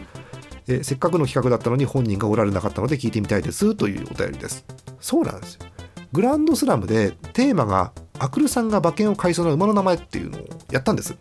[0.67, 4.65] えせっかくの企画だったのに本人がおられなかったので聞いてみたいですというお便りです。
[4.99, 5.65] そうなんですよ。
[6.11, 7.91] グランドスラムでテーマが
[8.23, 11.17] アクルさんが馬券を買いそうな馬の名前っていうのをやったんです。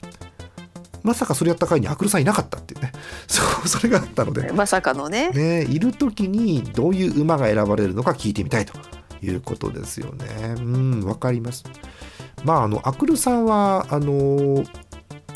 [1.02, 2.92] まさかそれやった回にアクルさんいなかったっていうね。
[3.26, 4.52] そうそれがあったので。
[4.52, 5.30] まさかのね。
[5.30, 8.74] ねいる時にどういう馬が選ばれるのか聞いてみたいと
[9.20, 10.54] いうことですよね。
[10.58, 11.64] うんわかります。
[12.44, 14.62] まああのアクルさんはあの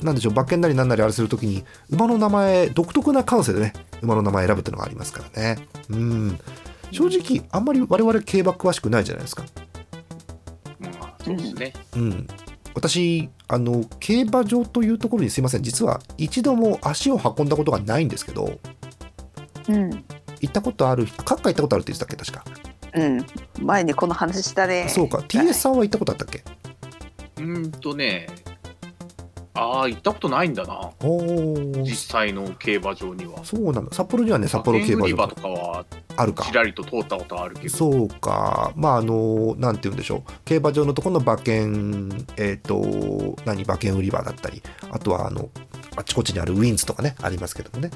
[0.04, 5.58] なんでしょう馬券なりなんなりあれするときに馬の名前独特な感性でね馬の名前選ぶっていうのがありますからね。
[5.90, 6.38] うん。
[6.92, 9.42] 正直あんまり我々競馬詳しくないじゃないですか。
[9.42, 9.66] まあ
[11.26, 11.72] そうですね。
[11.96, 12.26] うん、
[12.74, 15.62] 私あの競馬場というところにすいません。
[15.62, 18.58] 実は一度も足を運んだことがないんですけど
[19.68, 19.90] うん
[20.40, 22.16] 行ったことあるカッカ行ったことあるって言ってたっけ？
[22.16, 22.44] 確か、
[22.94, 23.26] うん。
[23.64, 24.88] 前にこの話したね。
[24.88, 25.18] そうか。
[25.18, 26.44] TS さんは行ったことあったっけ？
[27.38, 28.26] うーんとね
[29.54, 30.90] ああ行ったことないんだな。
[31.00, 31.82] おー。
[31.82, 33.42] 実際の競馬場には。
[33.42, 33.92] そうなんだ。
[33.92, 35.48] 札幌にはね札幌競馬場とか。
[35.48, 35.86] は
[36.16, 36.44] あるか。
[36.44, 37.76] ちらりと通ったことあるけど。
[37.76, 38.72] そうか。
[38.76, 40.32] まああのなんて言うんでしょう。
[40.44, 44.62] 競馬場のところの馬券えっ、と何馬券売り場だったり。
[44.90, 45.48] あとはあの
[45.96, 47.90] あちこちにあるウィンズとかねありますけどもね。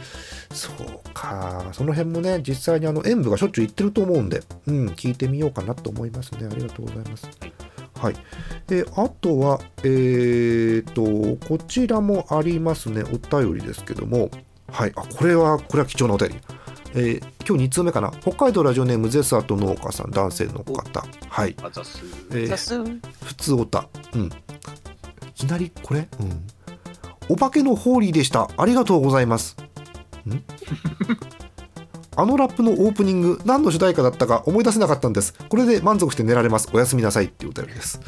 [0.53, 1.67] そうか。
[1.73, 4.43] その辺もね実際にあの演舞がしょっちゅう行ってると思うんで。
[4.67, 6.49] うん聞いてみようかなと思いますね。
[6.51, 7.29] ありがとうございます。
[8.01, 8.15] はい、
[8.67, 11.03] であとはえっ、と
[11.47, 13.03] こちらもありますね。
[13.03, 14.31] お便りですけども。
[14.73, 14.93] はい。
[14.97, 16.37] あこれはこれは貴重なお便り
[16.95, 18.13] えー今日2通目かな。
[18.21, 21.05] 北海道ラジオネームゼスアート農家さん男性の方。
[21.29, 22.79] はい、あざすえーさす
[23.25, 24.27] 普通おたうん。
[24.27, 24.31] い
[25.35, 26.09] きなりこれ？
[26.21, 26.47] うん。
[27.29, 28.49] お化けのホーリーでした。
[28.57, 29.57] ありがとうございます。
[30.29, 30.45] ん？
[32.17, 35.33] あのラップのオープニング何の主題歌だったか思い出せなかったんです。
[35.49, 36.69] これで満足して寝られます。
[36.73, 37.27] おやすみなさい。
[37.27, 38.01] っていうお便りです。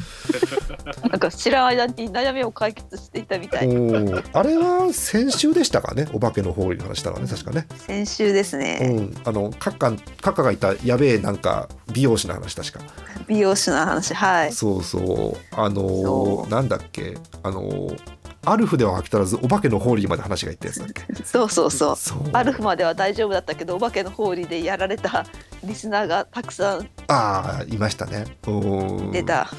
[1.09, 4.23] なんか知らん間に悩みを解決していたみたおいー。
[4.33, 6.07] あれは先週でしたかね。
[6.11, 7.27] お化けのホーリーの話したのはね。
[7.27, 7.65] 確かね。
[7.77, 9.15] 先週ですうねん。
[9.23, 12.79] あのカッカンカッカがいたやべえなんか美容師の話確か。
[13.27, 14.53] 美容師の話はい。
[14.53, 15.55] そうそう。
[15.55, 17.17] あのそーなんだっけ。
[17.41, 17.97] あのー
[18.45, 21.23] アルフでは飽き足らずお化けのホーリーまで話がいったやつだっけ？
[21.23, 21.95] そうそうそう。
[22.33, 25.25] アルフまでは大丈夫だったけどお化けのホーリーでやられた
[25.63, 28.25] リスナーがたくさんああいましたね。
[28.47, 28.51] う
[29.07, 29.49] ん出た。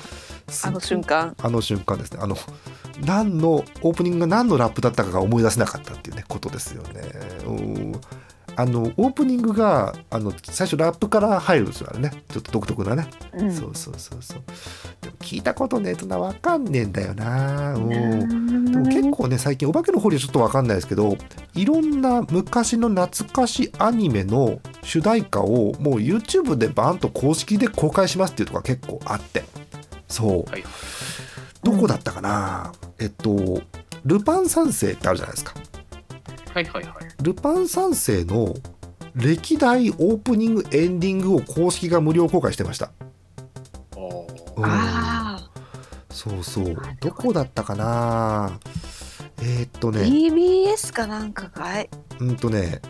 [0.62, 1.34] あの瞬間。
[1.42, 2.18] あの瞬間ですね。
[2.20, 2.36] あの
[3.00, 7.00] 何のオープニングが何のラップだったかが思い出せなかったっていうねことですよね。
[7.46, 8.00] うん
[8.56, 12.10] あのオープニングがあの最初ラップから入るんですよあれね。
[12.28, 13.52] ちょっと独特なね、うん。
[13.52, 14.42] そうそうそうそう。
[15.00, 17.74] でも聞いたことねえとな分かんねえんだよな。
[17.74, 21.16] うんでも結構ね最近お化けのホリはちょっと分かんないですけど
[21.54, 29.44] いろんな昔の懐かしアニメの主題歌をもう YouTube でバーンと公式で公開しますっていうところが結構あって。
[30.08, 30.50] そう。
[30.50, 30.64] はい。
[31.62, 33.62] どこだったかな、えっと
[34.04, 35.54] ルパン三世ってあるじゃないですか。
[36.52, 38.54] はいはいはいルパン三世の
[39.14, 42.90] 歴代オープニングエンディングを公式が無料公開してました、
[43.92, 44.56] あー。
[44.56, 44.64] うん。
[44.66, 45.50] あ
[46.10, 46.76] そうそう。
[47.00, 48.60] どこだったかな？
[49.40, 51.88] えーっとあね TBS かなんかかい？
[52.20, 52.82] うんとね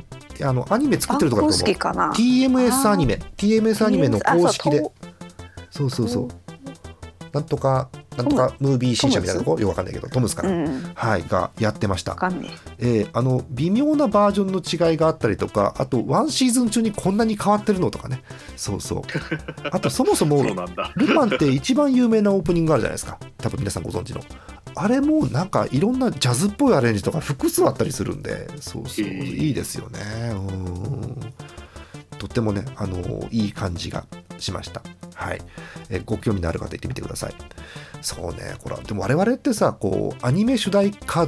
[0.42, 1.73] あのアニメ作ってるとか公だと思う。
[1.73, 3.20] 式かな？TMS アニメ。
[3.37, 4.81] TMS アニメの公式で。
[4.81, 4.83] あ
[5.70, 6.29] そうそうそう。
[7.33, 9.59] なんとかなんとかムービー新社みたいなとこ？
[9.59, 10.92] よくわかんないけどトムスかな、そううん。
[10.94, 12.16] はいがやってました。
[12.79, 13.05] え。
[13.05, 18.22] ーあの微妙なバージョンの違いがあったりとかあとワンシーズン中にこんなに変わってるのとかね。
[18.57, 19.03] そうそう。
[19.70, 20.42] あとそもそも。
[20.96, 23.18] ルパンって一番有名なオープニングがあるじゃないですか。
[23.38, 24.20] 多分皆さんご存知の。
[24.77, 29.05] あれもなんかいろんなジャズっぽいアレンジとか複数あったりするんでそうそう。
[29.05, 30.00] いいですよね。
[30.33, 31.35] うん
[32.24, 34.06] とってもねあのいい感じが
[34.38, 34.82] しました。
[35.14, 35.42] はい。
[35.90, 37.34] えご興味のある方行ってみてください。
[38.00, 38.82] そうねこれは。
[38.82, 41.26] でも我々ってさこうアニメ主題歌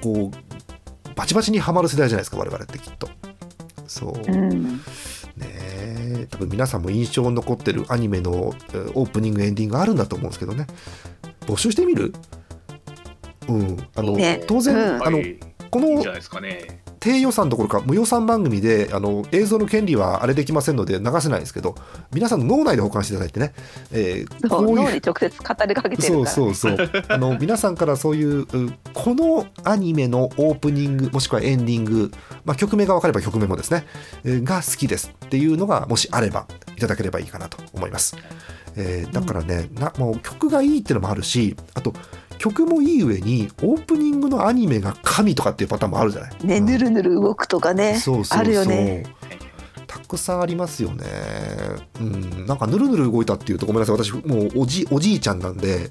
[0.00, 3.08] こうバチバチにはまる世代じゃないですか我々ってきっと。
[3.88, 4.76] そう、うん。
[4.76, 4.80] ね
[5.42, 6.26] え。
[6.30, 10.68] 多分皆さんも印象に残ってるアニメのえーオープニングエンディングあるんだと思うんですけどね。
[11.40, 12.12] 募集してみる？
[13.48, 13.76] うん。
[13.96, 14.44] あの、ね。
[14.46, 15.06] 当然、うん。
[15.06, 15.40] あのはい。
[15.70, 16.82] このいいんじゃないですかね。
[17.00, 21.74] 低予算どころか無予算番組であの映像の権利はあれできませんので流せないんですけど
[22.12, 23.52] 皆さんの脳内で保管していただいてね、
[23.92, 26.76] えーこういう脳に直接語りかけてそうそうそう。
[27.08, 32.10] あの皆さんからそういううこのアニメのオープニングもしくはエンディング、
[32.44, 33.86] まあ、曲名が分かれば曲名もですね
[34.24, 38.16] えーが好きですっていうのがもしあればいただければいいかなと思います、
[38.76, 41.92] えーだからねなもう曲がいいっていうのもあるしあと
[42.38, 46.36] 曲もいい上にオープニングのアニメが神とかっていうパターンもあるじゃない？
[46.44, 48.38] ねぬるぬる動くとかねそうそうそう。
[48.40, 49.04] あるよね。
[49.86, 51.04] たくさんありますよね。
[52.00, 52.46] うん。
[52.46, 53.96] なんかぬるぬる動いたっていうとごめんなさい。
[53.96, 55.90] 私もうおじおじいちゃんなんで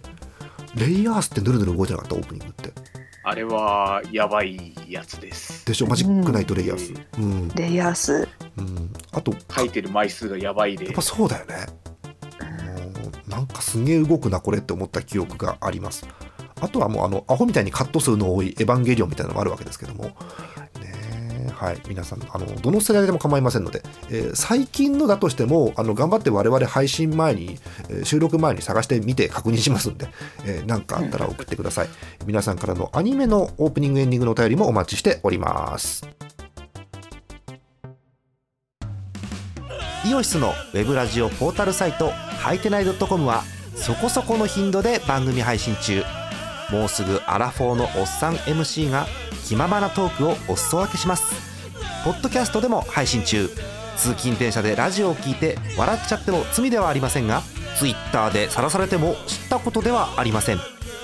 [0.75, 2.71] レイヤースってぬるぬる動いてなかったオープニングって。
[3.23, 5.65] あれはやばいやつです。
[5.65, 5.87] でしょ？
[5.87, 6.93] マジックナイトレイヤース。
[7.17, 8.27] うん、レイヤース。
[8.57, 10.85] うん、あと書いてる枚数がやばいで。
[10.85, 11.01] やっぱ。
[11.01, 11.55] そうだよね。
[13.01, 16.07] もうなんかすげえ動くなこれって思った記憶があります
[16.61, 20.05] あとはもうあのアホみたいにカット数の多いエヴァンゲリオンみたいなのもあるわけですけども。
[20.05, 20.13] ね
[21.53, 21.81] はい。
[21.87, 27.57] 皆さんあのどの世代でも構いませんので、えー最近のだとしてもあの頑張って我々配信前に、
[27.89, 30.07] えー収録前に探してみて確認しますんで
[30.45, 31.89] えーかあったら送ってください。
[32.25, 36.07] 皆さんからのアニメのオープニングエンディングのお便りもお待ちしております。
[40.05, 43.43] イオシスのウェブラジオポータルサイトハイテナイドットコムは
[43.75, 46.03] そこそこの頻度で番組配信中。
[46.71, 49.07] もうすぐアラフォーのおっさん MC が
[49.45, 51.23] 気ままなトークをお裾分けします。
[52.03, 53.49] ポッドキャストでも配信中。
[53.97, 57.41] 通勤電車でラジオを聞いて笑っちゃっても罪ではありませんが
[57.79, 60.57] Twitter で晒されても知ったことではありません。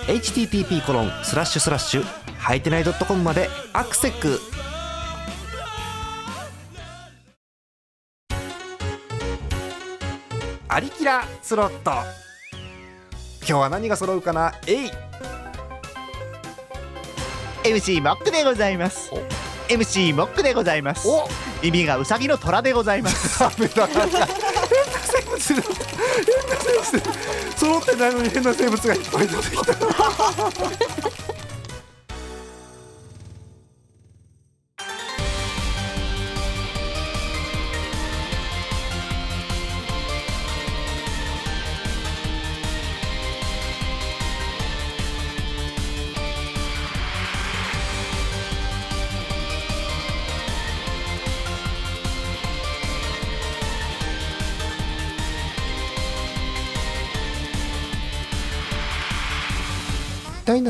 [0.08, 2.04] http コロンスラッシュスラッシュ
[2.38, 4.40] ハイテナイドットコムまでアクセック
[10.68, 11.92] アリキラスロット。
[13.42, 14.54] 今日は何が揃うかな？
[14.68, 14.92] えい。
[17.64, 19.12] MC モックでございます。
[19.70, 21.08] MC モックでございます。
[21.08, 21.28] お。
[21.62, 23.38] 耳がウサギの虎でございます。
[23.50, 23.88] 変な
[26.60, 27.02] 生物
[27.56, 29.74] 揃ってないのに変な生物がいっぱい出てきた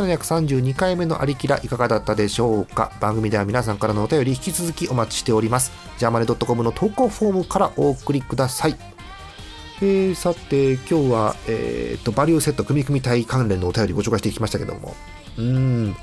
[0.01, 2.91] 第732回目のありきらいかがだったでしょうか？
[2.99, 5.71] 番組では皆さんからのお便り引き続きお待ちしております。
[5.99, 8.75] ジャーマネ .com の投稿フォームからお送りください。
[9.83, 14.95] えー、さて今日は、えー、とバリューセット組み組み体関連のお便りご紹介していきましたけども。
[15.37, 15.95] うーん。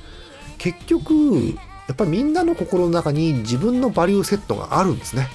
[0.58, 1.56] 結局
[1.87, 5.28] やっぱりみんなの心の中に自分のバリューセットがあるんですね、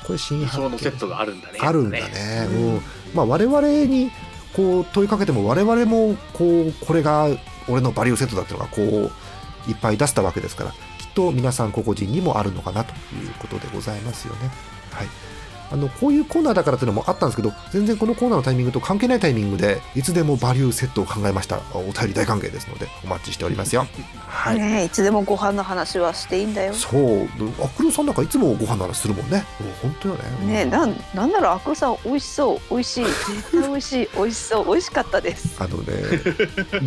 [0.00, 0.64] うん、これ新理発見。
[0.64, 1.58] 想のセットがあるんだね。
[1.60, 2.48] あるんだね。
[2.52, 2.80] うん。
[3.14, 4.10] まあ、我々に
[4.54, 7.28] こう問いかけても我々もこうこれが
[7.68, 10.76] 俺のバリューセットだっていうのがこういっぱい出したわけですからきっ
[11.14, 14.50] と皆さん個々人にもあるのかなということでございますよね。
[14.92, 15.29] はい
[15.72, 21.60] あのこういうコーナーだからというのもあったんですけど全然このコーナーのタイミングと関係ないタイミングでいつでもバリューセットを考えました。
[21.74, 23.86] お便り大歓迎ですのでお待ちしておりますよ。
[24.26, 26.74] はい、ねえいつでもご飯の話はしていいんだよ。
[26.74, 27.28] そう。
[27.62, 29.44] アクロさんなんかいつもご飯の話するもんね。
[29.60, 30.46] もう本当よね。
[30.46, 32.60] ねえなんなんだろうアクロさん美味しそう。
[32.70, 33.04] 美味しい。
[33.04, 34.08] 絶対美味しい。
[34.14, 34.66] 美味しそう。
[34.66, 35.62] 美味しかったです。
[35.62, 35.94] あのね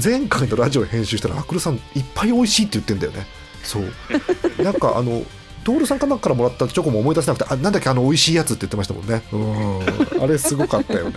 [0.04, 1.82] 前回のラジオ編集したらアクルさんいっ
[2.14, 3.26] ぱい美味しいって言ってんだよね。
[3.64, 4.64] そう。
[4.64, 5.24] なんかあの
[5.64, 9.22] 徹さんかなんかからもらったチョコも思い出せなくてあなんだっけあの美味しいやつって言ってましたもんね。
[9.32, 10.24] うん。
[10.24, 11.16] あれすごかったよね。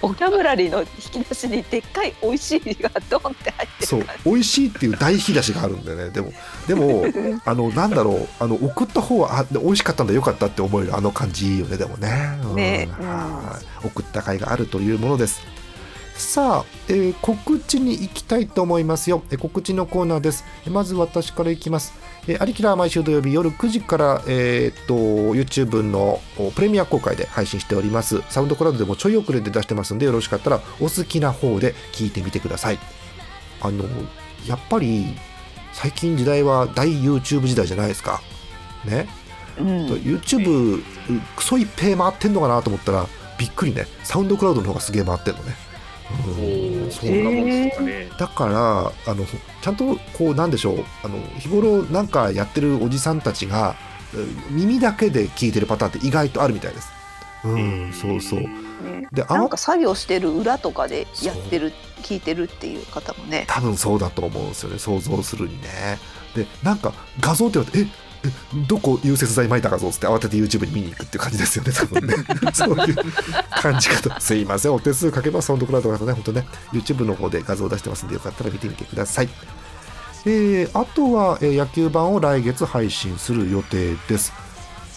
[0.00, 0.86] ボキャブラリーの引
[1.22, 4.04] き出しにでっかい美味しいがドンって入ってそう。
[4.24, 6.10] 美味しいっていう大引き出しがあるんでね。
[6.10, 6.32] でも
[6.66, 7.04] でも
[7.44, 8.28] あのなんだろう。
[8.40, 11.76] あの送った方はあ美味しかったんだよかったって思えるあの感じいいよね。
[11.76, 12.38] でもね。
[12.44, 12.56] うん。
[12.56, 12.88] ね。
[13.00, 13.86] うんはい。
[13.86, 15.40] 送った甲斐があるというものです。
[16.16, 20.44] さあ、えー告知に行きたいと思いますよ、えー告知のコーナーです。
[20.64, 21.92] えーまず私からいきます
[22.26, 28.22] えーアリキラーは毎週土曜日夜9時から、えーっと YouTube のおプレミア公開で配信しております。
[28.30, 32.78] サウンドクラウドでもちょい遅れで出してますんでよろしかったらお好きな方で聞いてみてください。
[33.60, 33.84] あの
[34.46, 35.06] やっぱり
[35.72, 38.22] 最近時代は大 YouTube 時代じゃないですか。
[38.84, 39.08] ね、
[39.56, 39.86] じ、うん。
[39.86, 40.82] YouTube
[41.36, 43.06] クソいっぺー回ってんのかなと思ったら
[43.38, 43.86] びっくりね。
[44.02, 45.63] サウンドクラウドの方がすげえ回ってんのね、うん
[46.90, 48.08] そうなもんですかね。
[48.18, 49.24] だからあの
[49.62, 53.76] ちゃんとこうなんでしょうあの日頃なんかやってるおじさんたちが
[54.14, 56.88] うん耳だけで聞いてるパターンって意外とあるみたいです。
[57.44, 58.40] うん、そうそう。
[58.40, 65.98] ねであなんか作業してる裏とかでやってる聞いてるっていう方もね多分そうだと思うんですよね想像するにね。
[66.34, 68.03] でなんか画像って言われてええ
[68.68, 72.14] どこ融雪剤撒いた画像っつって慌てて YouTube に見に行くっていう感じですよね多分ね
[72.54, 72.96] そういう
[73.62, 79.28] 感じかとすいませんお手数かけますサウンドクラウドだとね本当ね YouTube の方で画像出してますんでよかったら見てみてください。
[80.26, 84.32] えーあとは、えー野球版を来月配信する予定です。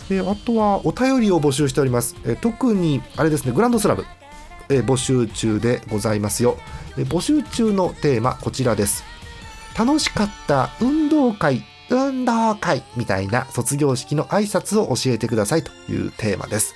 [0.09, 2.15] えーあとはお便りを募集しております。
[2.23, 4.05] えー特にあれですねグランドスラム、
[4.69, 6.57] えー募集中でございますよ。
[6.97, 9.03] えー募集中のテーマこちらです。
[9.78, 16.75] 楽しかった運動会運動会みたいな卒業式の挨拶を教えてくださいというテーマです。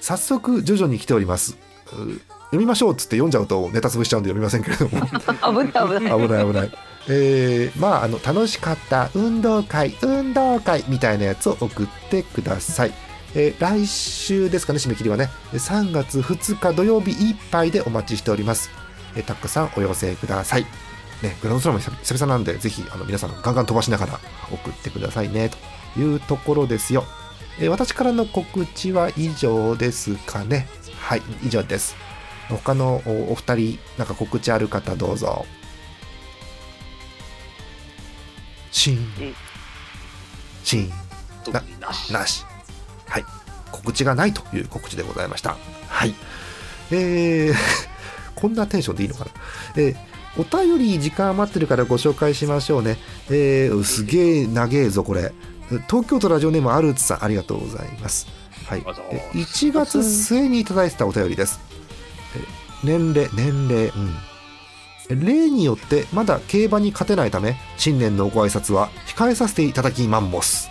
[0.00, 1.58] 早速徐々に来ております。
[1.92, 5.06] う読みましょうっつって読んじゃうとネタ潰しちゃうんで読みませんけれども。
[5.66, 6.72] 危ない危ない危ない危ない。
[7.08, 12.92] えー、まああの楽しかった運動会運動会みたいなやつを送ってください。
[13.34, 18.70] えー来週ですかね締め切りはね3月2日土曜日いっぱいでお待ちしております。
[19.14, 20.66] えーたくさんお寄せください。
[21.22, 24.20] ね、グランドスラム久々なんでぜひあの皆さんガンガン飛ばしながら
[24.52, 25.50] 送ってくださいね
[25.94, 27.04] というところですよ。
[27.58, 30.68] えー私からの告知は以上ですかね。
[30.98, 31.96] はい以上です。
[32.48, 35.46] 他のおお二人なんか告知ある方どうぞ。
[38.70, 39.32] シーンえ
[40.64, 41.06] シーン
[41.80, 42.12] なし。
[42.12, 42.44] なし。
[43.08, 43.24] はい。
[43.72, 45.56] 告知がないという告知でございました。
[45.88, 46.14] はい。
[46.90, 47.54] えー、
[48.34, 49.30] こんなテンションでいいのかな。
[49.76, 52.98] えーお便り時間余ってるからご紹介しましょうね。
[53.30, 55.32] えー、すげえ長えぞ、これ。
[55.88, 58.26] 東京都ラジオネームアルツさん、ありがとうございます。
[58.66, 58.84] はい。
[58.84, 61.60] わざわざえ1月末にいただいてたお便りです。
[62.36, 62.40] え
[62.84, 64.14] 年齢、年齢、うん。
[65.08, 70.68] 例によってまだ競馬に勝てないため新年のご挨拶は控えさせていただきマンモス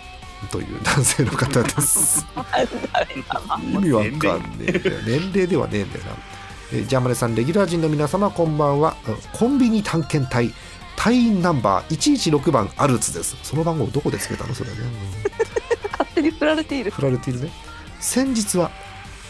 [0.50, 2.26] という男性の方です
[3.72, 6.35] 意味わかんねえんだよ年齢ではねえんだよな
[6.72, 8.96] えージャーマネさんレギュラー陣の皆様こんばんは。
[9.08, 10.52] うんコンビニ探検隊
[10.96, 13.36] 隊員ナンバー116番アルツです。
[13.42, 14.86] その番号どこでつけたのそれね、うん。
[15.92, 16.90] 勝手に振られている。
[16.90, 17.50] 振られているね。
[18.00, 18.70] 先日は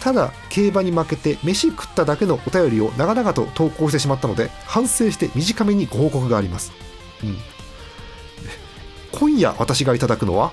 [0.01, 6.72] ただ競馬に負けて飯食っただけのお便りを長々と投稿してしまったので反省して短めにご報告があります、
[7.24, 7.39] うん、
[9.12, 10.53] 今夜私がいただくのは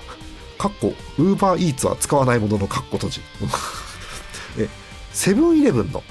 [0.58, 3.20] かっこウーバーイーツは使わないもののかっこ閉じ。
[4.58, 4.68] え
[5.12, 6.02] セブンイレブンの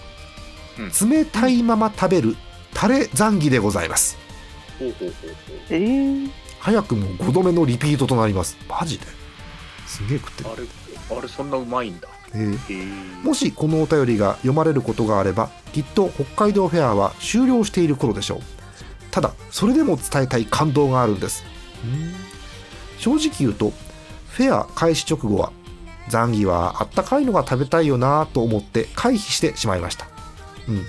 [0.77, 2.35] 冷たいまま食べる
[2.73, 4.17] タレザンギでございます。
[4.79, 5.57] ほうほうほうほう。
[5.69, 8.57] えー、早くも5度目のリピートとなります。
[8.67, 9.05] マジで。
[9.85, 10.49] すげえ食ってる。
[10.51, 10.55] あ
[11.13, 12.07] れ、あれそんなうまいんだ。
[12.33, 12.53] えー。
[12.53, 13.25] へえ。
[13.25, 18.39] もしこのお便りが読まれることがあればきっと北海道フェアは終了している頃でしょう。
[19.11, 21.43] ただそれでも伝えたい感動があるんです。
[22.97, 23.73] 正直言うと
[24.29, 25.51] フェア開始直後は
[26.07, 30.07] ザンギはあったかいのが食べたいよなと思って回避してしまいました
[30.67, 30.85] うん。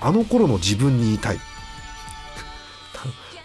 [0.00, 1.40] あの頃の自分に言いたい。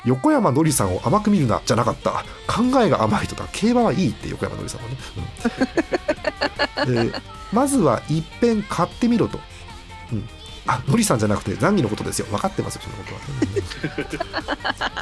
[0.05, 2.23] 横山のりさんを甘く見るなじゃなかった。
[2.47, 4.97] 考えが甘い人だ競馬はいいって横山のりさんはね、
[6.87, 6.97] うん。
[6.97, 7.21] えー
[7.55, 9.39] まずは一遍買ってみろと、
[10.11, 10.27] うん、
[10.67, 12.25] あのりさんじゃなくてザンギのことですよ。
[12.25, 13.21] 分かってますよそのことは、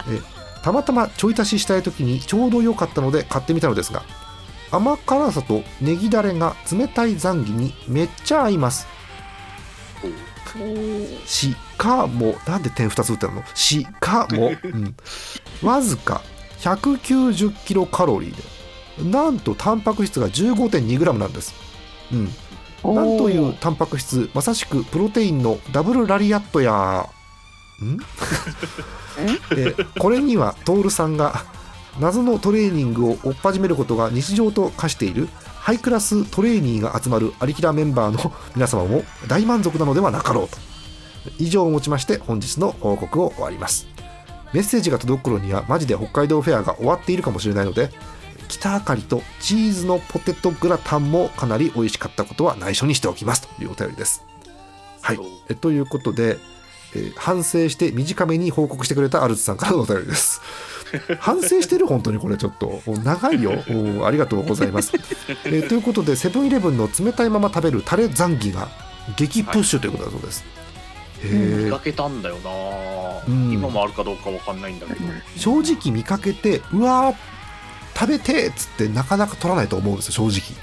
[0.08, 0.16] うん。
[0.16, 0.22] え
[0.62, 4.04] たまたまちょい足ししたい時にちょうど良かったので買ってみたのですが
[4.72, 8.88] 甘辛さとネギだれが冷たいザンギにめっちゃ合います。
[11.26, 13.44] しかもなんで点2つ打ってるの？
[13.54, 14.96] しかも、 うん、
[15.62, 16.22] わずか
[16.60, 21.54] 190キロカロリーでなんとタンパク質が 15.2g なんです、
[22.12, 27.08] うん、なんというタンパク質まさしくプロテインのダブルラリアットや。
[27.84, 27.98] ん？
[29.58, 31.46] えこれにはトールさんが
[32.00, 35.28] 謎のトレーニングを追っ始めることが日常と化している
[35.64, 40.58] ハイクラストレーニーが集まるアリキラメンバーの皆様も大満足なのではなかろうと
[41.40, 43.88] 以上をもちまして本日の報告を終わります。
[44.52, 47.92] メッセージが届く頃にはマジで北海道フェアが終わっているかもしれないので
[48.50, 53.48] 北あかりとチーズのポテトグラタンもかなり美味しかったことは内緒にしておきます。
[53.48, 54.26] というお便りです。
[55.02, 55.20] はい。
[55.48, 56.40] えということで、
[56.96, 60.42] えー反省して短めに報告してくれたアルツさんからのお便りです。
[61.20, 62.82] 反省してる本当にこれちょっと。
[62.86, 63.64] お長いよ。
[64.00, 64.92] おありがとうございます、
[65.46, 68.68] えーということでセブンイレブンの冷たいまま食べるタレザンギが
[69.18, 70.46] 激プッシュということだそうです、
[71.24, 71.66] へー。
[71.66, 72.52] 見かけたんだよな、
[73.28, 73.52] うん。
[73.52, 75.00] 今もあるかどうかわかんないんだけど、
[75.36, 80.56] 正直見かけてうわー食べてーっつってなかなか取らないと思うんですよ正直、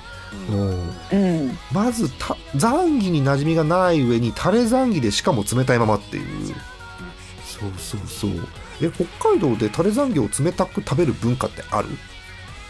[0.51, 0.91] うん。
[1.13, 1.59] うん。
[1.73, 6.55] まずたザンギに馴染みがない上にタレザンギでしかも冷たいままっていう。
[7.45, 8.31] そうそうそう。
[8.83, 11.89] え北海道でタレザンギを冷たく食べる文化ってある？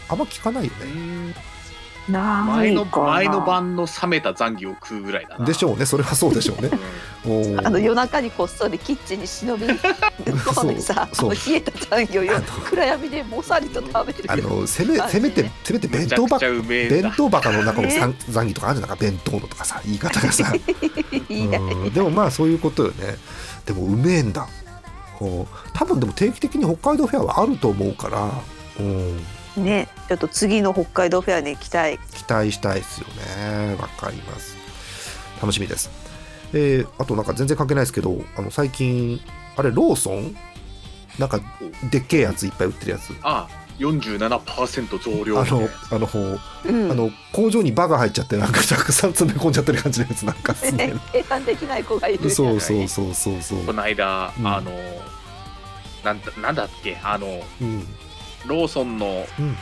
[0.09, 1.33] あんま聞かないよね。
[1.33, 1.33] な
[2.07, 5.45] 前の前の晩の冷めた残業を食うぐらいだな。
[5.45, 5.85] でしょうね。
[5.85, 6.69] それはそうでしょうね。
[7.63, 14.31] あの夜中にこっそりキッチンに忍び込んでさ冷えた残業よ暗闇でもさりと食べてる。
[14.31, 18.89] あのせめせめてせめて弁当箱弁当箱の中のねザンザンギとかあるじゃん。
[18.89, 19.81] なんか弁当のとかさ。
[19.85, 20.53] 言い方がさ
[21.93, 23.17] でもまあそういうことよね。
[23.65, 24.47] でもうめえんだ。
[25.73, 28.31] 多分でも定期的に北海道フェアはあると思うから、
[28.79, 29.19] うん、
[29.57, 31.99] ねちょっと次の北海道フェアに行きたい。
[32.13, 33.75] 期待したいですよね。
[33.79, 34.55] わかります。
[35.41, 35.89] 楽しみです。
[36.53, 39.19] えーあとなんか全然関係ないですけどあの最近
[39.57, 40.35] あれローソン？
[41.19, 41.39] なんか
[41.89, 43.13] でっけえやついっぱい売ってるやつ。
[43.23, 43.47] あ
[43.79, 46.07] 47%増量あのあの、
[46.65, 46.71] う。
[46.71, 46.91] ん。
[46.91, 50.93] あの工場にバが入っちゃってなんかたくさん詰め込んじゃってる感じのやつなんかっすね。
[51.11, 52.29] 計算できない子がいる。
[52.29, 53.41] そうそうそうそう。
[53.41, 54.47] そうこの間、うん。
[54.47, 54.71] あの
[56.03, 56.97] なんだなんだっけ？
[57.03, 57.87] あのうん
[58.45, 59.55] ローソンのうん。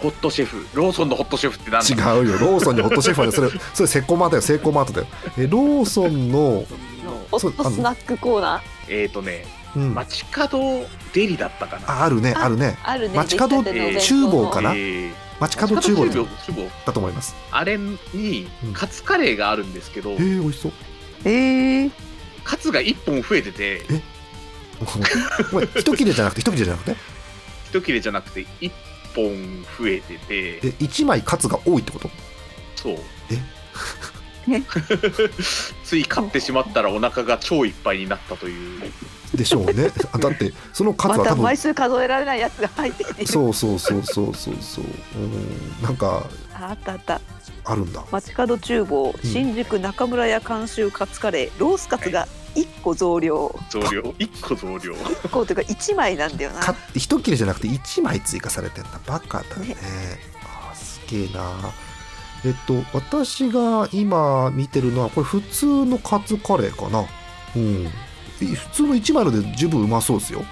[0.00, 0.64] ホットシェフ。
[0.74, 2.14] ローソンのホットシェフってなんだ？
[2.14, 2.38] 違うよ。
[2.38, 4.42] ローソンにホットシェフはねそれそれセコマートだよ。
[4.42, 5.06] セイコーマートだよ。
[5.36, 6.64] えローソンの、
[7.30, 9.02] ホットスナックコーナー？
[9.02, 9.44] えっ、ー、とね
[9.76, 12.00] うん、街角デリだったかな。
[12.00, 12.32] ああるね。
[12.36, 12.78] あるね。
[12.84, 13.16] あるね。
[13.16, 14.72] 街角厨房かな？
[14.72, 15.12] えー。
[15.40, 16.06] 街角厨房。
[16.86, 17.34] だと思います。
[17.50, 18.72] あれにうん。
[18.72, 20.72] カツカレーがあるんですけど、えー、美味しそう。
[21.24, 21.90] えー、
[22.44, 23.82] カツが1本増えてて
[25.52, 26.96] お前一切れじゃなくて一切れじゃなくて？
[27.70, 28.70] 一切れじゃなくて1
[29.14, 30.60] 本増えてて。
[30.68, 32.10] え一枚カツが多いってこと？
[32.76, 32.96] そう。
[33.30, 33.58] え？
[35.84, 38.80] つい買ってしまったらお腹が超いっぱいになったという。
[39.34, 39.90] でしょうね。
[40.12, 43.28] あだってそのカツまたは多分枚数数えられないやつが入ってきてる。
[43.28, 44.84] そうそうそうそうそうそう。
[45.16, 45.82] うん。
[45.82, 47.20] なんかああったあった。
[47.64, 48.02] あるんだ。
[48.10, 53.54] 街角厨房新宿中村屋監修カツカレーロースカツが1個増量。
[53.70, 56.60] 増量？1個増量？1個というか1枚なんだよな。
[56.60, 59.00] か一切れじゃなくて一枚追加されてんだ。
[59.06, 59.68] バカだね。
[59.68, 59.76] ね。
[60.42, 61.72] あーすげえな。
[62.44, 67.06] えっと私が今見てるのはこれ普通のカツカレーかな。
[67.56, 67.90] うん。
[68.38, 70.44] 普通の1枚ので十分うまそうですよ、へえ、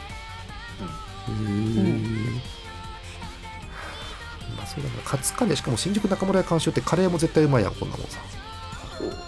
[4.56, 5.02] まあそうだな。
[5.04, 8.18] カツカレーしかも新宿中村屋監修ってカレーも絶対うまいやんこんなもんさ。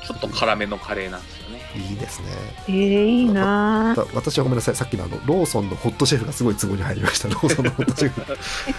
[0.04, 1.47] ちょっと辛めのカレーなんですよ。
[1.47, 1.47] ね
[1.80, 2.28] いいですね。
[2.68, 4.76] えー、いいなだ私はごめんなさい。
[4.76, 7.28] さっきのあのローソンのホットシェフがすごいツボに入りました。
[7.28, 8.22] ローソンのホットシェフ。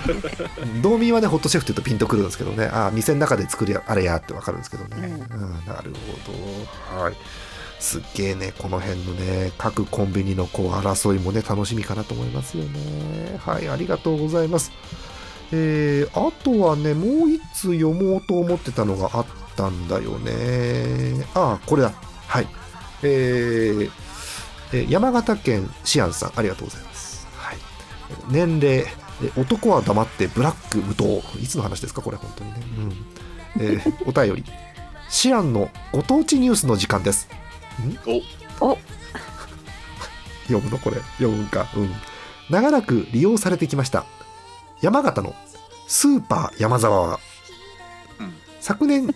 [0.82, 2.66] 道民はねホットシェフって言うとピンとくるんですけどね。
[2.66, 5.40] ああ店の中で作りあれやってわかるんですけどね、うん。
[5.66, 5.94] なる
[6.94, 7.04] ほど。
[7.04, 7.14] はい。
[7.80, 13.40] すっげえねこの辺のね各コンビニのこう争いもね楽しみかなと思いますよね。
[13.40, 14.72] はいありがとうございます。
[15.52, 19.26] えー、あとはねもう一通読もうと思ってたのがあっ
[19.56, 21.26] たんだよね。
[21.34, 21.94] ああこれだ。
[22.28, 22.48] はい
[23.04, 23.92] えー
[24.74, 27.58] えー山形県シアンさんありがとうございます、はい、
[28.30, 28.86] 年齢
[29.24, 31.22] え男は黙ってブラック無糖。
[31.42, 32.60] いつの話ですかこれ本当にね、
[33.58, 33.64] うん。
[33.64, 34.44] えー お便り。
[35.10, 37.28] シアンのご当地ニュースの時間です。
[38.62, 38.66] お。
[38.66, 38.78] お。
[40.48, 40.98] 読むのこれ。
[41.18, 41.68] 読むんか。
[41.76, 41.94] うん。
[42.50, 44.06] 長らく利用されてきました。
[44.82, 45.36] 山形の
[45.88, 47.20] スーパー山沢は、
[48.20, 48.34] うん。
[48.62, 49.08] 昨年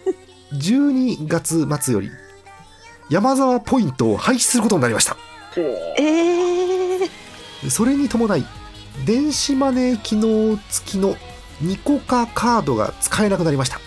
[0.54, 2.12] 12月末より
[3.14, 5.16] 山沢ポイントを廃止することになりました。
[5.54, 5.66] ほう
[6.02, 8.44] えー、それに伴い
[9.06, 11.16] 電子マネー機能付きの
[11.62, 13.80] ニコカカードが使えなくなりました、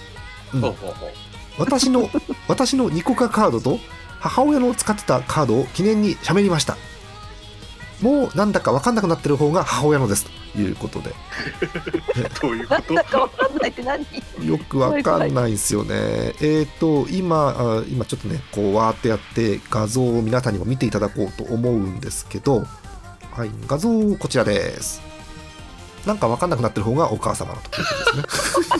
[0.54, 0.60] うん。
[0.60, 1.10] ほうほうほう。
[1.58, 2.08] 私の
[2.46, 3.80] 私のニコカカードと
[4.20, 6.76] 母親の使ってたカードを記念に喋りました
[8.00, 11.14] もうなんだか分かんなくなってる方が母親のですということで。
[12.42, 12.94] どういうこと？
[12.94, 14.06] なんだかわかんないって何？
[14.42, 16.34] よくわかんないんですよね。
[16.40, 22.66] えっ、と今あ今ちょっとねこうわーってやって画像を皆さんにも見ていただこうと思うんですけど、
[23.32, 25.00] はい画像こちらです。
[26.04, 28.78] なんか分かんなくなってる方がお母様のということですね。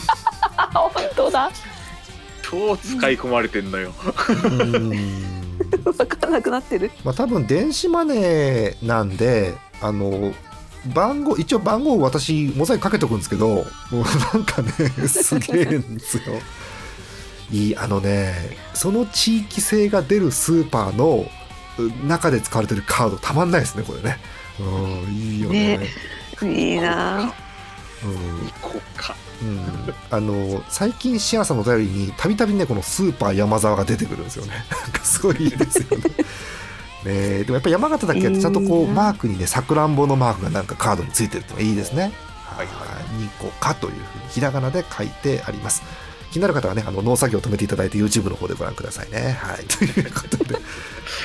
[0.57, 1.51] あ 本当だ。
[2.49, 3.91] 超使い込まれてんのよ。
[3.99, 5.36] うーん
[5.83, 6.91] 分からなくなってる。
[7.03, 10.33] まあ多分電子マネーなんであの
[10.93, 13.95] 番号一応番号を私モザイクかけとくんですけどもう
[14.33, 14.71] なんかね
[15.07, 16.23] すげえんですよ。
[17.51, 21.29] いいあのねその地域性が出るスーパーの
[21.77, 24.19] う中で使われてるカードたまんないですねこれね。
[24.59, 25.77] うんいいよね。
[25.77, 25.87] ね。
[26.41, 27.19] いいな。
[27.19, 27.27] うん。
[27.27, 27.33] 行
[28.61, 29.15] こうか。
[29.41, 34.65] うん、あの最近シアンさんのお便りにたびたびねこのスーパー山沢が出てくるんですよね。
[34.71, 36.03] なんかすごいいいですよね。
[36.07, 36.13] ね
[37.05, 42.11] えでもやっぱ山形だけちゃんとこういいなマークにねさくらんぼのマークがなんかカードについてるってのがいいですね。
[42.45, 42.73] はいは
[43.11, 43.21] い。
[43.21, 45.83] ニコカというふうにひらがなで書いてあります。
[46.31, 49.37] 気になる方はねあの農作業を止めていただいて YouTube の方でご覧くださいね。
[49.39, 49.65] はい。
[49.69, 50.59] ということで、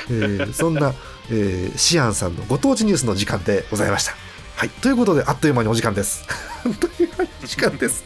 [0.09, 0.93] えーそんな、
[1.29, 4.15] えーシアンさんのご当地ニュースの時間でございました
[4.63, 4.69] はい。
[4.69, 6.25] ということであっという間にお時間です。
[6.79, 8.05] という間にお時間です。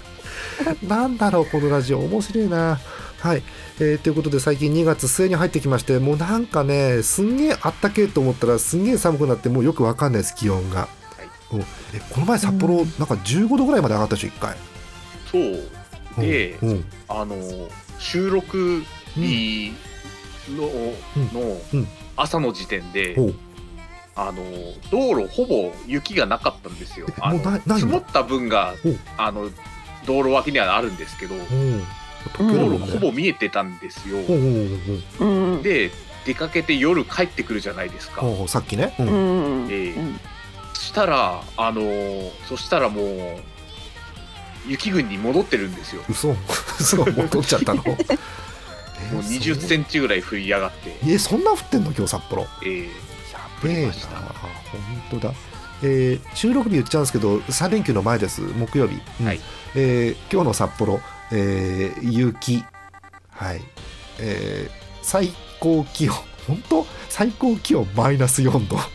[0.82, 2.00] なんだろうこのラジオ。
[2.00, 2.80] 面白いな。
[3.20, 3.44] はい、
[3.80, 10.88] えーということで最近2月末に入ってきましてもうなんかねすんげえあったけえと思ったらすんげえ寒くなってもうよくわかんないです気温が、
[11.52, 11.64] おえ
[12.10, 14.58] この前札幌なんか15度ぐらいまで上がったでしょ1回。
[15.32, 16.22] そう。
[16.26, 16.70] で、うん。
[16.70, 16.86] うん。
[17.08, 17.36] あの、
[18.00, 18.84] 収録
[19.14, 19.74] 日
[20.50, 20.64] の,、
[21.40, 21.88] のうん。
[22.16, 23.36] 朝の時点で、ほう
[24.18, 24.42] あの
[24.90, 27.06] 道路ほぼ雪がなかったんですよ。
[27.10, 28.74] えあのもうないないの積もった分が
[29.18, 29.50] あの
[30.08, 31.38] 道路脇にはあるんですけど、う。
[31.40, 31.84] ん
[32.40, 34.18] 道路ほぼ見えてたんですよ。
[35.62, 35.92] で
[36.26, 38.24] 出かけて夜帰ってくるじゃないですか。
[38.48, 39.94] さっきね、え
[40.74, 41.82] そしたらあの
[42.50, 43.08] そしたらもう
[44.68, 46.02] 雪国に戻ってるんですよ。
[46.10, 46.36] 嘘。
[46.80, 47.84] 嘘戻っちゃったの？
[47.86, 47.96] もう
[49.22, 51.92] 20センチぐらい降りやがって、えそんな降ってんの？
[51.92, 52.48] 今日札幌。
[52.64, 52.90] えー
[53.34, 55.34] やべえな降りました本当だ、
[55.84, 59.40] えー収録日言っちゃうんですけど3連休の前です木曜日、はい
[59.76, 61.00] えー今日の札幌、
[61.32, 62.64] えー雪
[63.32, 63.62] はい、
[64.20, 66.16] えー最高気温
[66.48, 68.88] 本当最高気温マイナス4度はい、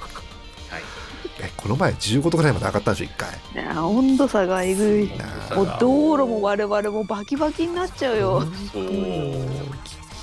[1.41, 8.85] えこの前15度ぐらいまで上がったんでしょ1回いや温度差がえぐいなあもう道路も我々もバキバキになっちゃうよそう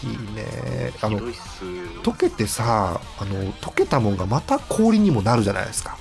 [0.03, 1.19] いいねあの。
[2.03, 5.97] 溶けてさあの溶けたもんがまた氷にもなるじゃないですか、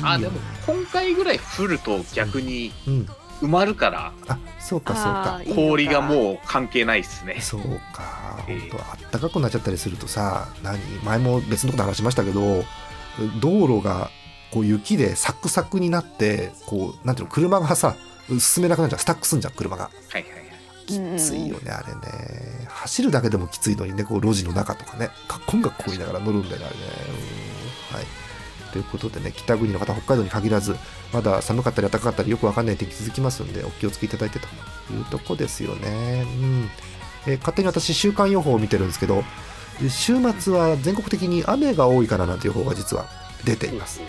[0.00, 0.06] うん。
[0.06, 3.08] あでも今回ぐらい降ると逆にうん。
[3.42, 5.34] 埋まるからあそうかそうか。
[5.34, 5.60] あーいいのか。
[5.62, 7.38] 氷がもう関係ないっすね。
[7.40, 7.60] そう
[7.92, 8.44] か。
[8.46, 8.70] ええ。
[8.70, 12.62] 本当あったかくなっちゃったりするとさ何前も別のこと話しましたけど
[13.40, 14.10] 道路が
[14.52, 17.96] こう雪でサクサクになってこうなんていうの車がさ
[18.38, 19.00] 進めなくなっちゃう。
[19.00, 19.84] スタックすんじゃん車が。
[19.84, 20.41] はいはいはい。
[20.92, 22.66] きついよねあれね。
[22.68, 25.10] 走るだけでもきついのにねこう路地の中とかね。
[25.28, 26.82] かっこんがっこいいながら乗るんだよねあれね。
[27.90, 27.96] うん。
[27.96, 28.06] はい。
[28.72, 30.74] ということでね北国の方北海道に限らず
[31.12, 34.46] まだ寒かったり暖かかったりよくわかんない天気続きますんでお気をつけいただいてと
[34.92, 36.24] いうとこですよね。
[36.40, 36.70] うん、
[37.26, 39.24] えー勝手に私週間予報を見てるんですけど
[39.88, 43.06] 週末は全国的に雨が多いからなんて予報が実は
[43.44, 44.00] 出ています。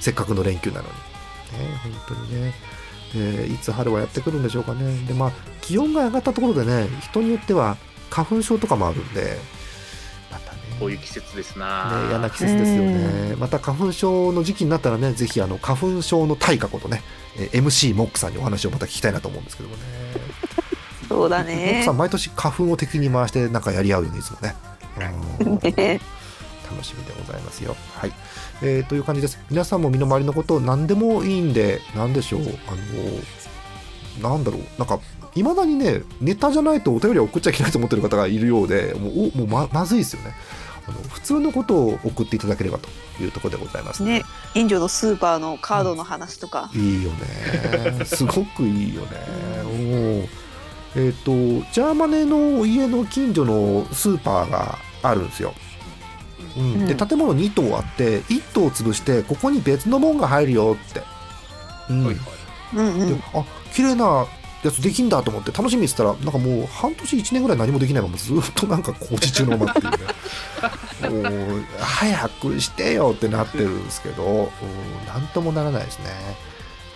[0.00, 0.88] せっかくの連休なのに。
[0.88, 2.54] ね、本当にね、
[3.14, 4.96] えーいつ春はやってくるんでしょうかね。
[5.06, 7.76] で、まあ、気温が上がったところでね、人によっては
[8.10, 9.38] 花粉症とかもあるんで、
[10.30, 12.02] またね、こういう季節ですな。
[12.02, 13.36] ね嫌な季節ですよね。
[13.36, 17.02] また花粉症の時期になったらね、ぜひあの花粉症の対価ことね、
[17.38, 19.82] えー MC モックさんにお話をまた聞きたいなと思うんですけどもね。
[21.08, 24.54] そうだモックねさん、毎年花粉を敵に回してなんかやり合うよね、いつもね。
[25.40, 26.00] うんね
[26.72, 27.76] 楽しみでございますよ。
[27.94, 28.12] はい、
[28.62, 29.38] えーという感じです。
[29.50, 35.00] 皆さんも身の回りのこと何でもいいんで、なんでしょう、あの、なんだろう、なんか、
[35.34, 40.34] いまだにね、ネタじゃないとお便りを送っちゃいけないと思ってる方がいるようで、もうおもうままずいですよね。
[40.86, 42.88] あの普通のことを送っていただければと
[43.22, 48.04] いうところでございますね近所のスーパーのカードの話とか、いいよね。
[48.04, 49.08] すごくいいよね。
[49.64, 50.28] おー
[50.94, 51.32] えっ、と、
[51.72, 55.54] ジャーマネの家の近所のスーパーがあるんですよ。
[56.56, 61.02] うん、でうん建物2棟あって1棟潰してここに別の門が入るよって、
[61.90, 62.04] うん。
[62.06, 62.24] はいはい。
[62.74, 63.18] うんうん。
[63.18, 64.26] であ綺麗な
[64.62, 69.98] やつできんだと思って楽しみにしてたらなんかもう半年1年ぐらい何もできないままずっとなんか工事中のままっていうね。
[71.02, 76.10] もう早くしてよってなってるんですけどうんなんともならないですね。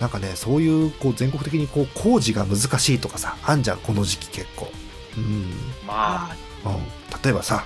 [0.01, 4.71] なんかねそういうこう全国的にこう工事が難しいとかさあんじゃんこの時期結構。
[5.17, 5.51] うん。
[5.87, 6.37] まあ。
[6.69, 7.23] うん。
[7.23, 7.65] 例えばさ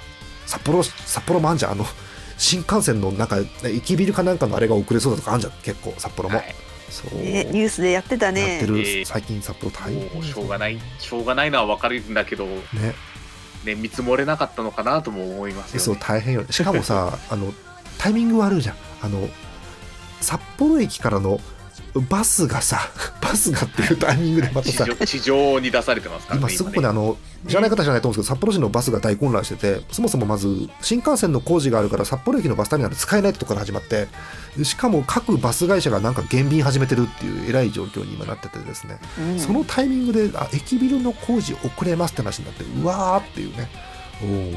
[0.51, 1.73] 札幌札幌もあんじゃん。
[1.73, 1.87] あの
[2.37, 5.53] 新幹線のなんか駅ビルかなんかのあれが遅れそうだとかあんじゃん。
[5.63, 6.55] 結構札幌も、はい。
[6.91, 10.09] そう、ねニュースでやってたやっねてる、えー最近札幌大変。
[10.13, 10.79] もうしょうがない。
[10.99, 12.61] しょうがないのは分かるんだけど、ね。
[13.65, 15.81] ね、見積もれなかったのかなとも思いますよ、ね。
[15.81, 16.45] そう大変よ。
[16.51, 17.55] しかもさ あの
[17.99, 18.77] タイミング悪いじゃん。
[19.03, 19.29] あの
[20.21, 21.41] 札幌駅からの
[22.09, 27.17] バスがさ バスがっていうタイミングでまたさ地上地上に出されてますからね今すごくねあの
[27.49, 34.09] 知らない方じゃないと思うんですけど札幌市のバスが大混乱しててそもそもまず新幹線の工事があるから札幌駅のバスターミナル使えないってところから始まって
[34.63, 38.99] しかも各バス会社がなんか減便始めてるっていうえらい状況に今なっててですね、
[39.39, 43.69] そのタイミングであ駅ビルの工事遅れますって話になってうわーっていうね。
[44.23, 44.51] おー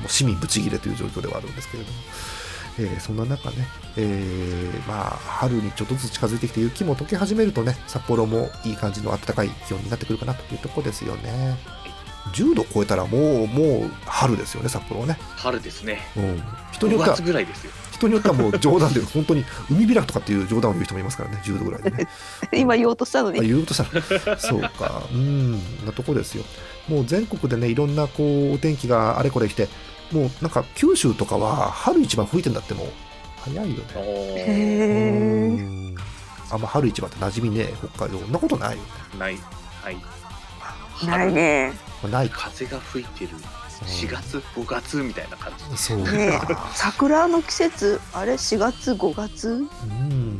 [0.00, 1.98] もう市民ブチギレという状況ではあるんですけれども。
[2.78, 3.56] えーそんな中ね、
[3.96, 11.56] えーまあ、春にちょっとずつ近づいてきて雪も溶け始めるとね札幌もいい感じの暖かい気温になってくるかなというところですよね。
[12.32, 16.00] 10度超えたらもうもう春ですよね札幌はね、春ですね。
[16.16, 17.72] うん、人によ5っては月ぐらいですよ。
[17.92, 22.08] 人によってはもう冗談で本当に海開きとかっていう冗談を言う人もいますからね10度ぐらいでね。
[22.52, 23.46] 今言おうとしたのあに。
[23.46, 23.82] 言おうとし
[24.22, 25.02] たらそうか。
[25.12, 25.52] うん。
[25.84, 26.44] なとこですよ。
[26.88, 29.68] もう全国でねいろんなこうお天気があれこれ来て
[30.12, 32.88] もうなんか九州とかは春一番吹いてんだってもう
[33.38, 33.84] 早いよね。
[33.96, 35.96] へうーん。
[36.50, 37.74] あんま春一番って馴染みねえ。
[37.94, 38.18] 北海道。
[38.18, 38.82] そんなことないよね、
[39.18, 39.38] ない。
[39.82, 39.96] はい。
[41.06, 41.72] ないね。
[42.02, 42.50] まあないか。
[42.50, 43.30] 風が吹いてる。
[43.86, 45.78] 4月5月みたいな感じ。
[45.78, 49.48] そうねか、桜の季節あれ？4月5月？
[49.48, 50.38] うん。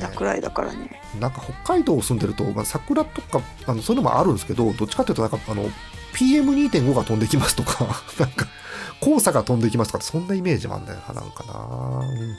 [0.00, 1.02] だくらいだからね。
[1.18, 5.68] なんか北海道住んでると、まあ、桜とかあのそういうのもあるんですけどどっちかっていうとなんかあの
[6.14, 7.86] PM2.5 が飛んできますとか
[8.18, 8.46] なんか
[9.00, 12.36] 黄砂が飛んできますとかそんなイメージもあるんだよななんかな、うん。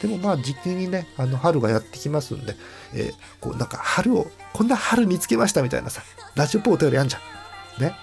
[0.00, 2.56] でもまあ時期にねあの春がやってきますんで、
[2.94, 6.02] えーこうなんか春をこんな春見つけましたみたいなさ
[6.34, 7.18] ラジオポートよりあんじゃ
[7.80, 7.82] ん。
[7.82, 7.94] ね。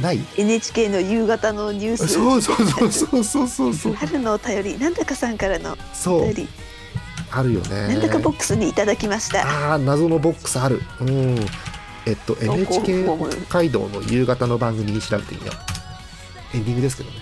[0.00, 2.08] ない？NHK の夕方のニュース。
[2.08, 3.94] そうそうそうそうそうそうそう。
[3.94, 6.22] 春のお便りなんだかさんからのそう。
[6.22, 6.48] お便り。
[7.30, 7.88] あるよね。
[7.88, 9.46] なんだかボックスにいただきました。
[9.46, 10.82] ああ謎のボックスある。
[11.00, 11.46] うん
[12.06, 15.52] えっと NHK 北海道の夕方の番組に調べてみよ
[16.54, 17.16] うエンディングですけどね。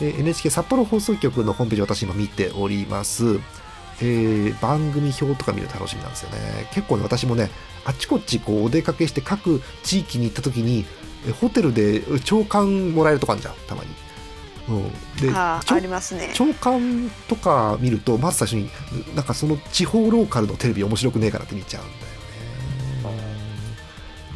[0.00, 3.40] えー NHK 札幌放送局のホームページ私今見ております。
[4.00, 6.68] えー番組表とか見るの楽しみなんですよね。
[6.72, 7.50] 結構ね私もね
[7.84, 10.84] あっちこっちこうお出かけして各地域に行った時に
[11.26, 13.90] えホテルで朝刊もらえるとかあるじゃんたまに、
[14.68, 16.30] うん、で朝あーありますね。
[16.34, 18.70] 朝刊とか見るとまず最初に
[19.16, 21.92] なんかその地方ローカルのテレビ面白くねえかなって見ちゃうんだ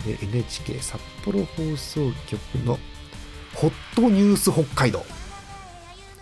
[0.06, 2.78] NHK 札幌放送局の
[3.54, 5.04] ホットニュース北海道。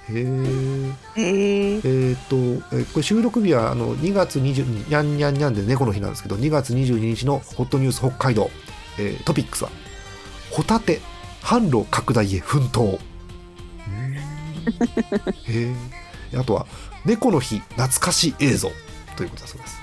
[0.09, 0.16] へえ。
[1.16, 1.76] へえ。
[1.76, 2.37] えーっと、
[2.76, 8.51] えーこれ収録日はあの2月22日、にゃんにゃんにゃんで猫の日なんですけど、2月22日のホットニュース北海道、
[8.99, 9.70] えートピックスは、
[10.51, 11.01] ホタテ、
[11.43, 12.99] 販路拡大へ奮闘。
[15.47, 15.74] へ
[16.33, 16.37] え。
[16.37, 16.66] あとは、
[17.05, 18.70] 猫の日懐かし映像
[19.16, 19.81] ということだそうです。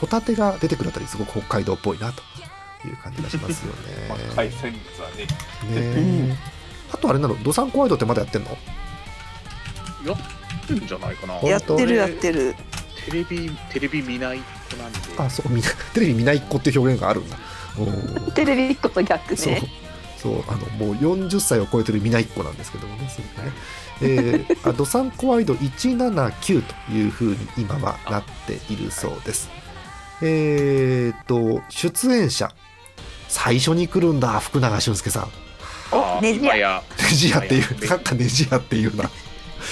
[0.00, 2.22] ホタテが出てくるあたり、すごく北海道っぽいなと
[2.88, 3.74] いう感じがしますよ
[4.08, 4.24] まあね。
[4.34, 5.24] 海鮮物はね。
[5.24, 5.28] ね
[6.32, 6.36] え。
[6.92, 8.50] あとあれなの、ドサンコワイドってまだやってんの？
[10.06, 11.34] やってるんじゃないかな。
[11.48, 12.54] やってるやってる。
[13.06, 14.38] テレビテレビ見ない
[14.70, 14.98] 子なんで。
[15.16, 17.36] あ、そう、みんな、 テレビ見ないっ子っていう表現があるんだ。
[18.34, 19.54] テレビ1個と逆そう。
[19.54, 19.62] ね。
[20.20, 23.52] そうあのもう40歳を超えてる見ないっ子なんですけどもねすごくね、
[24.02, 29.48] えー、あドサンコワイド179というふうに今はなっているそうです。
[30.22, 32.52] えー、と出演者
[33.30, 35.28] 最初に来るんだ福永俊介さん。
[35.92, 36.82] あネジ屋。
[36.98, 39.08] ネジ屋っていうはいなんかネジ屋っていうな。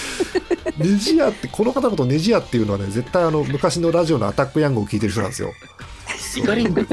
[0.79, 5.53] ネジ屋ってこの方のことネジ屋っていうのはね絶対あの昔のラジオのアタックヤングを聞いてる人なんですよ。
[6.37, 6.83] イカリング。
[6.83, 6.87] イ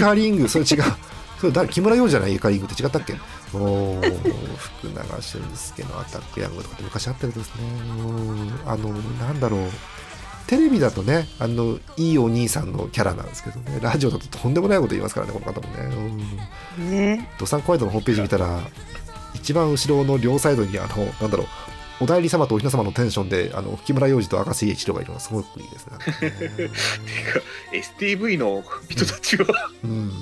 [0.00, 0.48] カリング。
[0.48, 0.82] それ違う。
[1.40, 1.68] それ誰？
[1.68, 2.34] 木村洋二じゃない？
[2.36, 3.14] イカリングって違ったっけ？
[3.52, 7.62] おー福永俊介のアタックヤングとかって昔あったやつですね。
[7.98, 9.60] うんあのなんだろう
[10.46, 16.26] テレビだとねあのいいお兄さんのキャラなんですけどねラジオだととんでもないこと言いますからねこの方もね。
[16.78, 16.90] うん。
[16.90, 17.28] ね。
[17.38, 18.60] ドサンコワイドのホームページ見たら
[19.34, 21.46] 一番後ろの両サイドにあのなんだろう
[22.00, 25.98] お代理様とお雛様のテンションであの木村洋二と赤瀬一郎がいるのがすごくいいですね。
[26.30, 26.70] ね てか
[27.72, 29.46] STV の人たちは
[29.84, 30.08] うん。
[30.08, 30.12] ね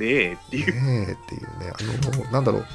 [0.00, 0.74] えっていう。
[0.74, 2.66] ねえっていうねあのなんだろう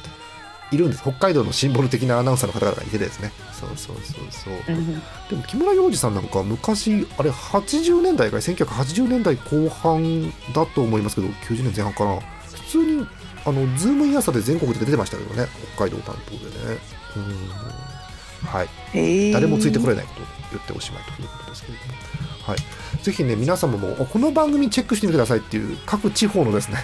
[0.74, 1.01] いるんです。
[1.01, 3.32] 北海道のシンボル的なアナウンサーの方々がいてですね。
[3.51, 4.53] そうそうそうそう。
[4.67, 4.93] うん。
[5.30, 12.19] でも木村洋二さんなんかは昔あれ80年代か1980年代後半だと思いますけど90年前半かな。
[12.47, 13.07] 普通に
[13.45, 15.47] あのズームイン朝で全国で出てましたけどね。
[15.76, 16.80] 北海道担当でね。
[17.15, 18.47] うん。
[18.47, 18.69] はい。
[18.93, 19.32] へえ。
[19.32, 21.93] 誰もついてこれないことを言っておしまいということですけれども、
[22.45, 26.78] はい、ぜひね皆様もあこの番組チェックしてみてくださいっていう各地方のですね、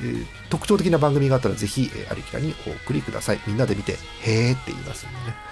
[0.00, 3.40] えー特徴的な番組があったらぜひ、えー、ありきらにお送りください。
[3.46, 3.92] みんなで見て
[4.22, 5.48] へーって言いますんでね。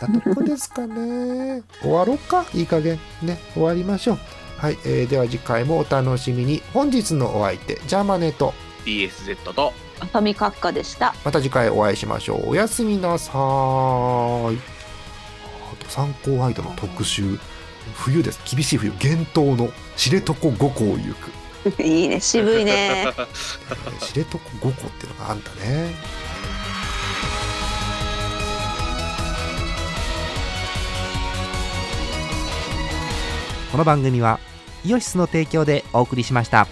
[0.00, 1.62] なとこですかね。
[1.80, 2.44] 終わろうか。
[2.54, 3.38] いい加減ね。
[3.54, 4.18] 終わりましょう。
[4.58, 6.62] はい、えーでは次回もお楽しみに。
[6.72, 8.54] 本日のお相手ジャーマネと。
[8.84, 9.72] DSZ と。
[10.00, 11.14] 浅見閣下でした。
[11.24, 12.50] また次回お会いしましょう。
[12.50, 14.58] おやすみなさーい。
[15.72, 17.38] あと参考ワイドの特集。
[17.94, 18.40] 冬です。
[18.48, 18.92] 厳しい冬。
[18.98, 21.41] 厳冬の知床五湖を行く
[21.78, 23.12] いいね渋いね
[24.00, 25.94] 知床五湖っていうのがあんだね
[33.70, 34.38] この番組は
[34.84, 36.66] イオシスの提供でお送りしました。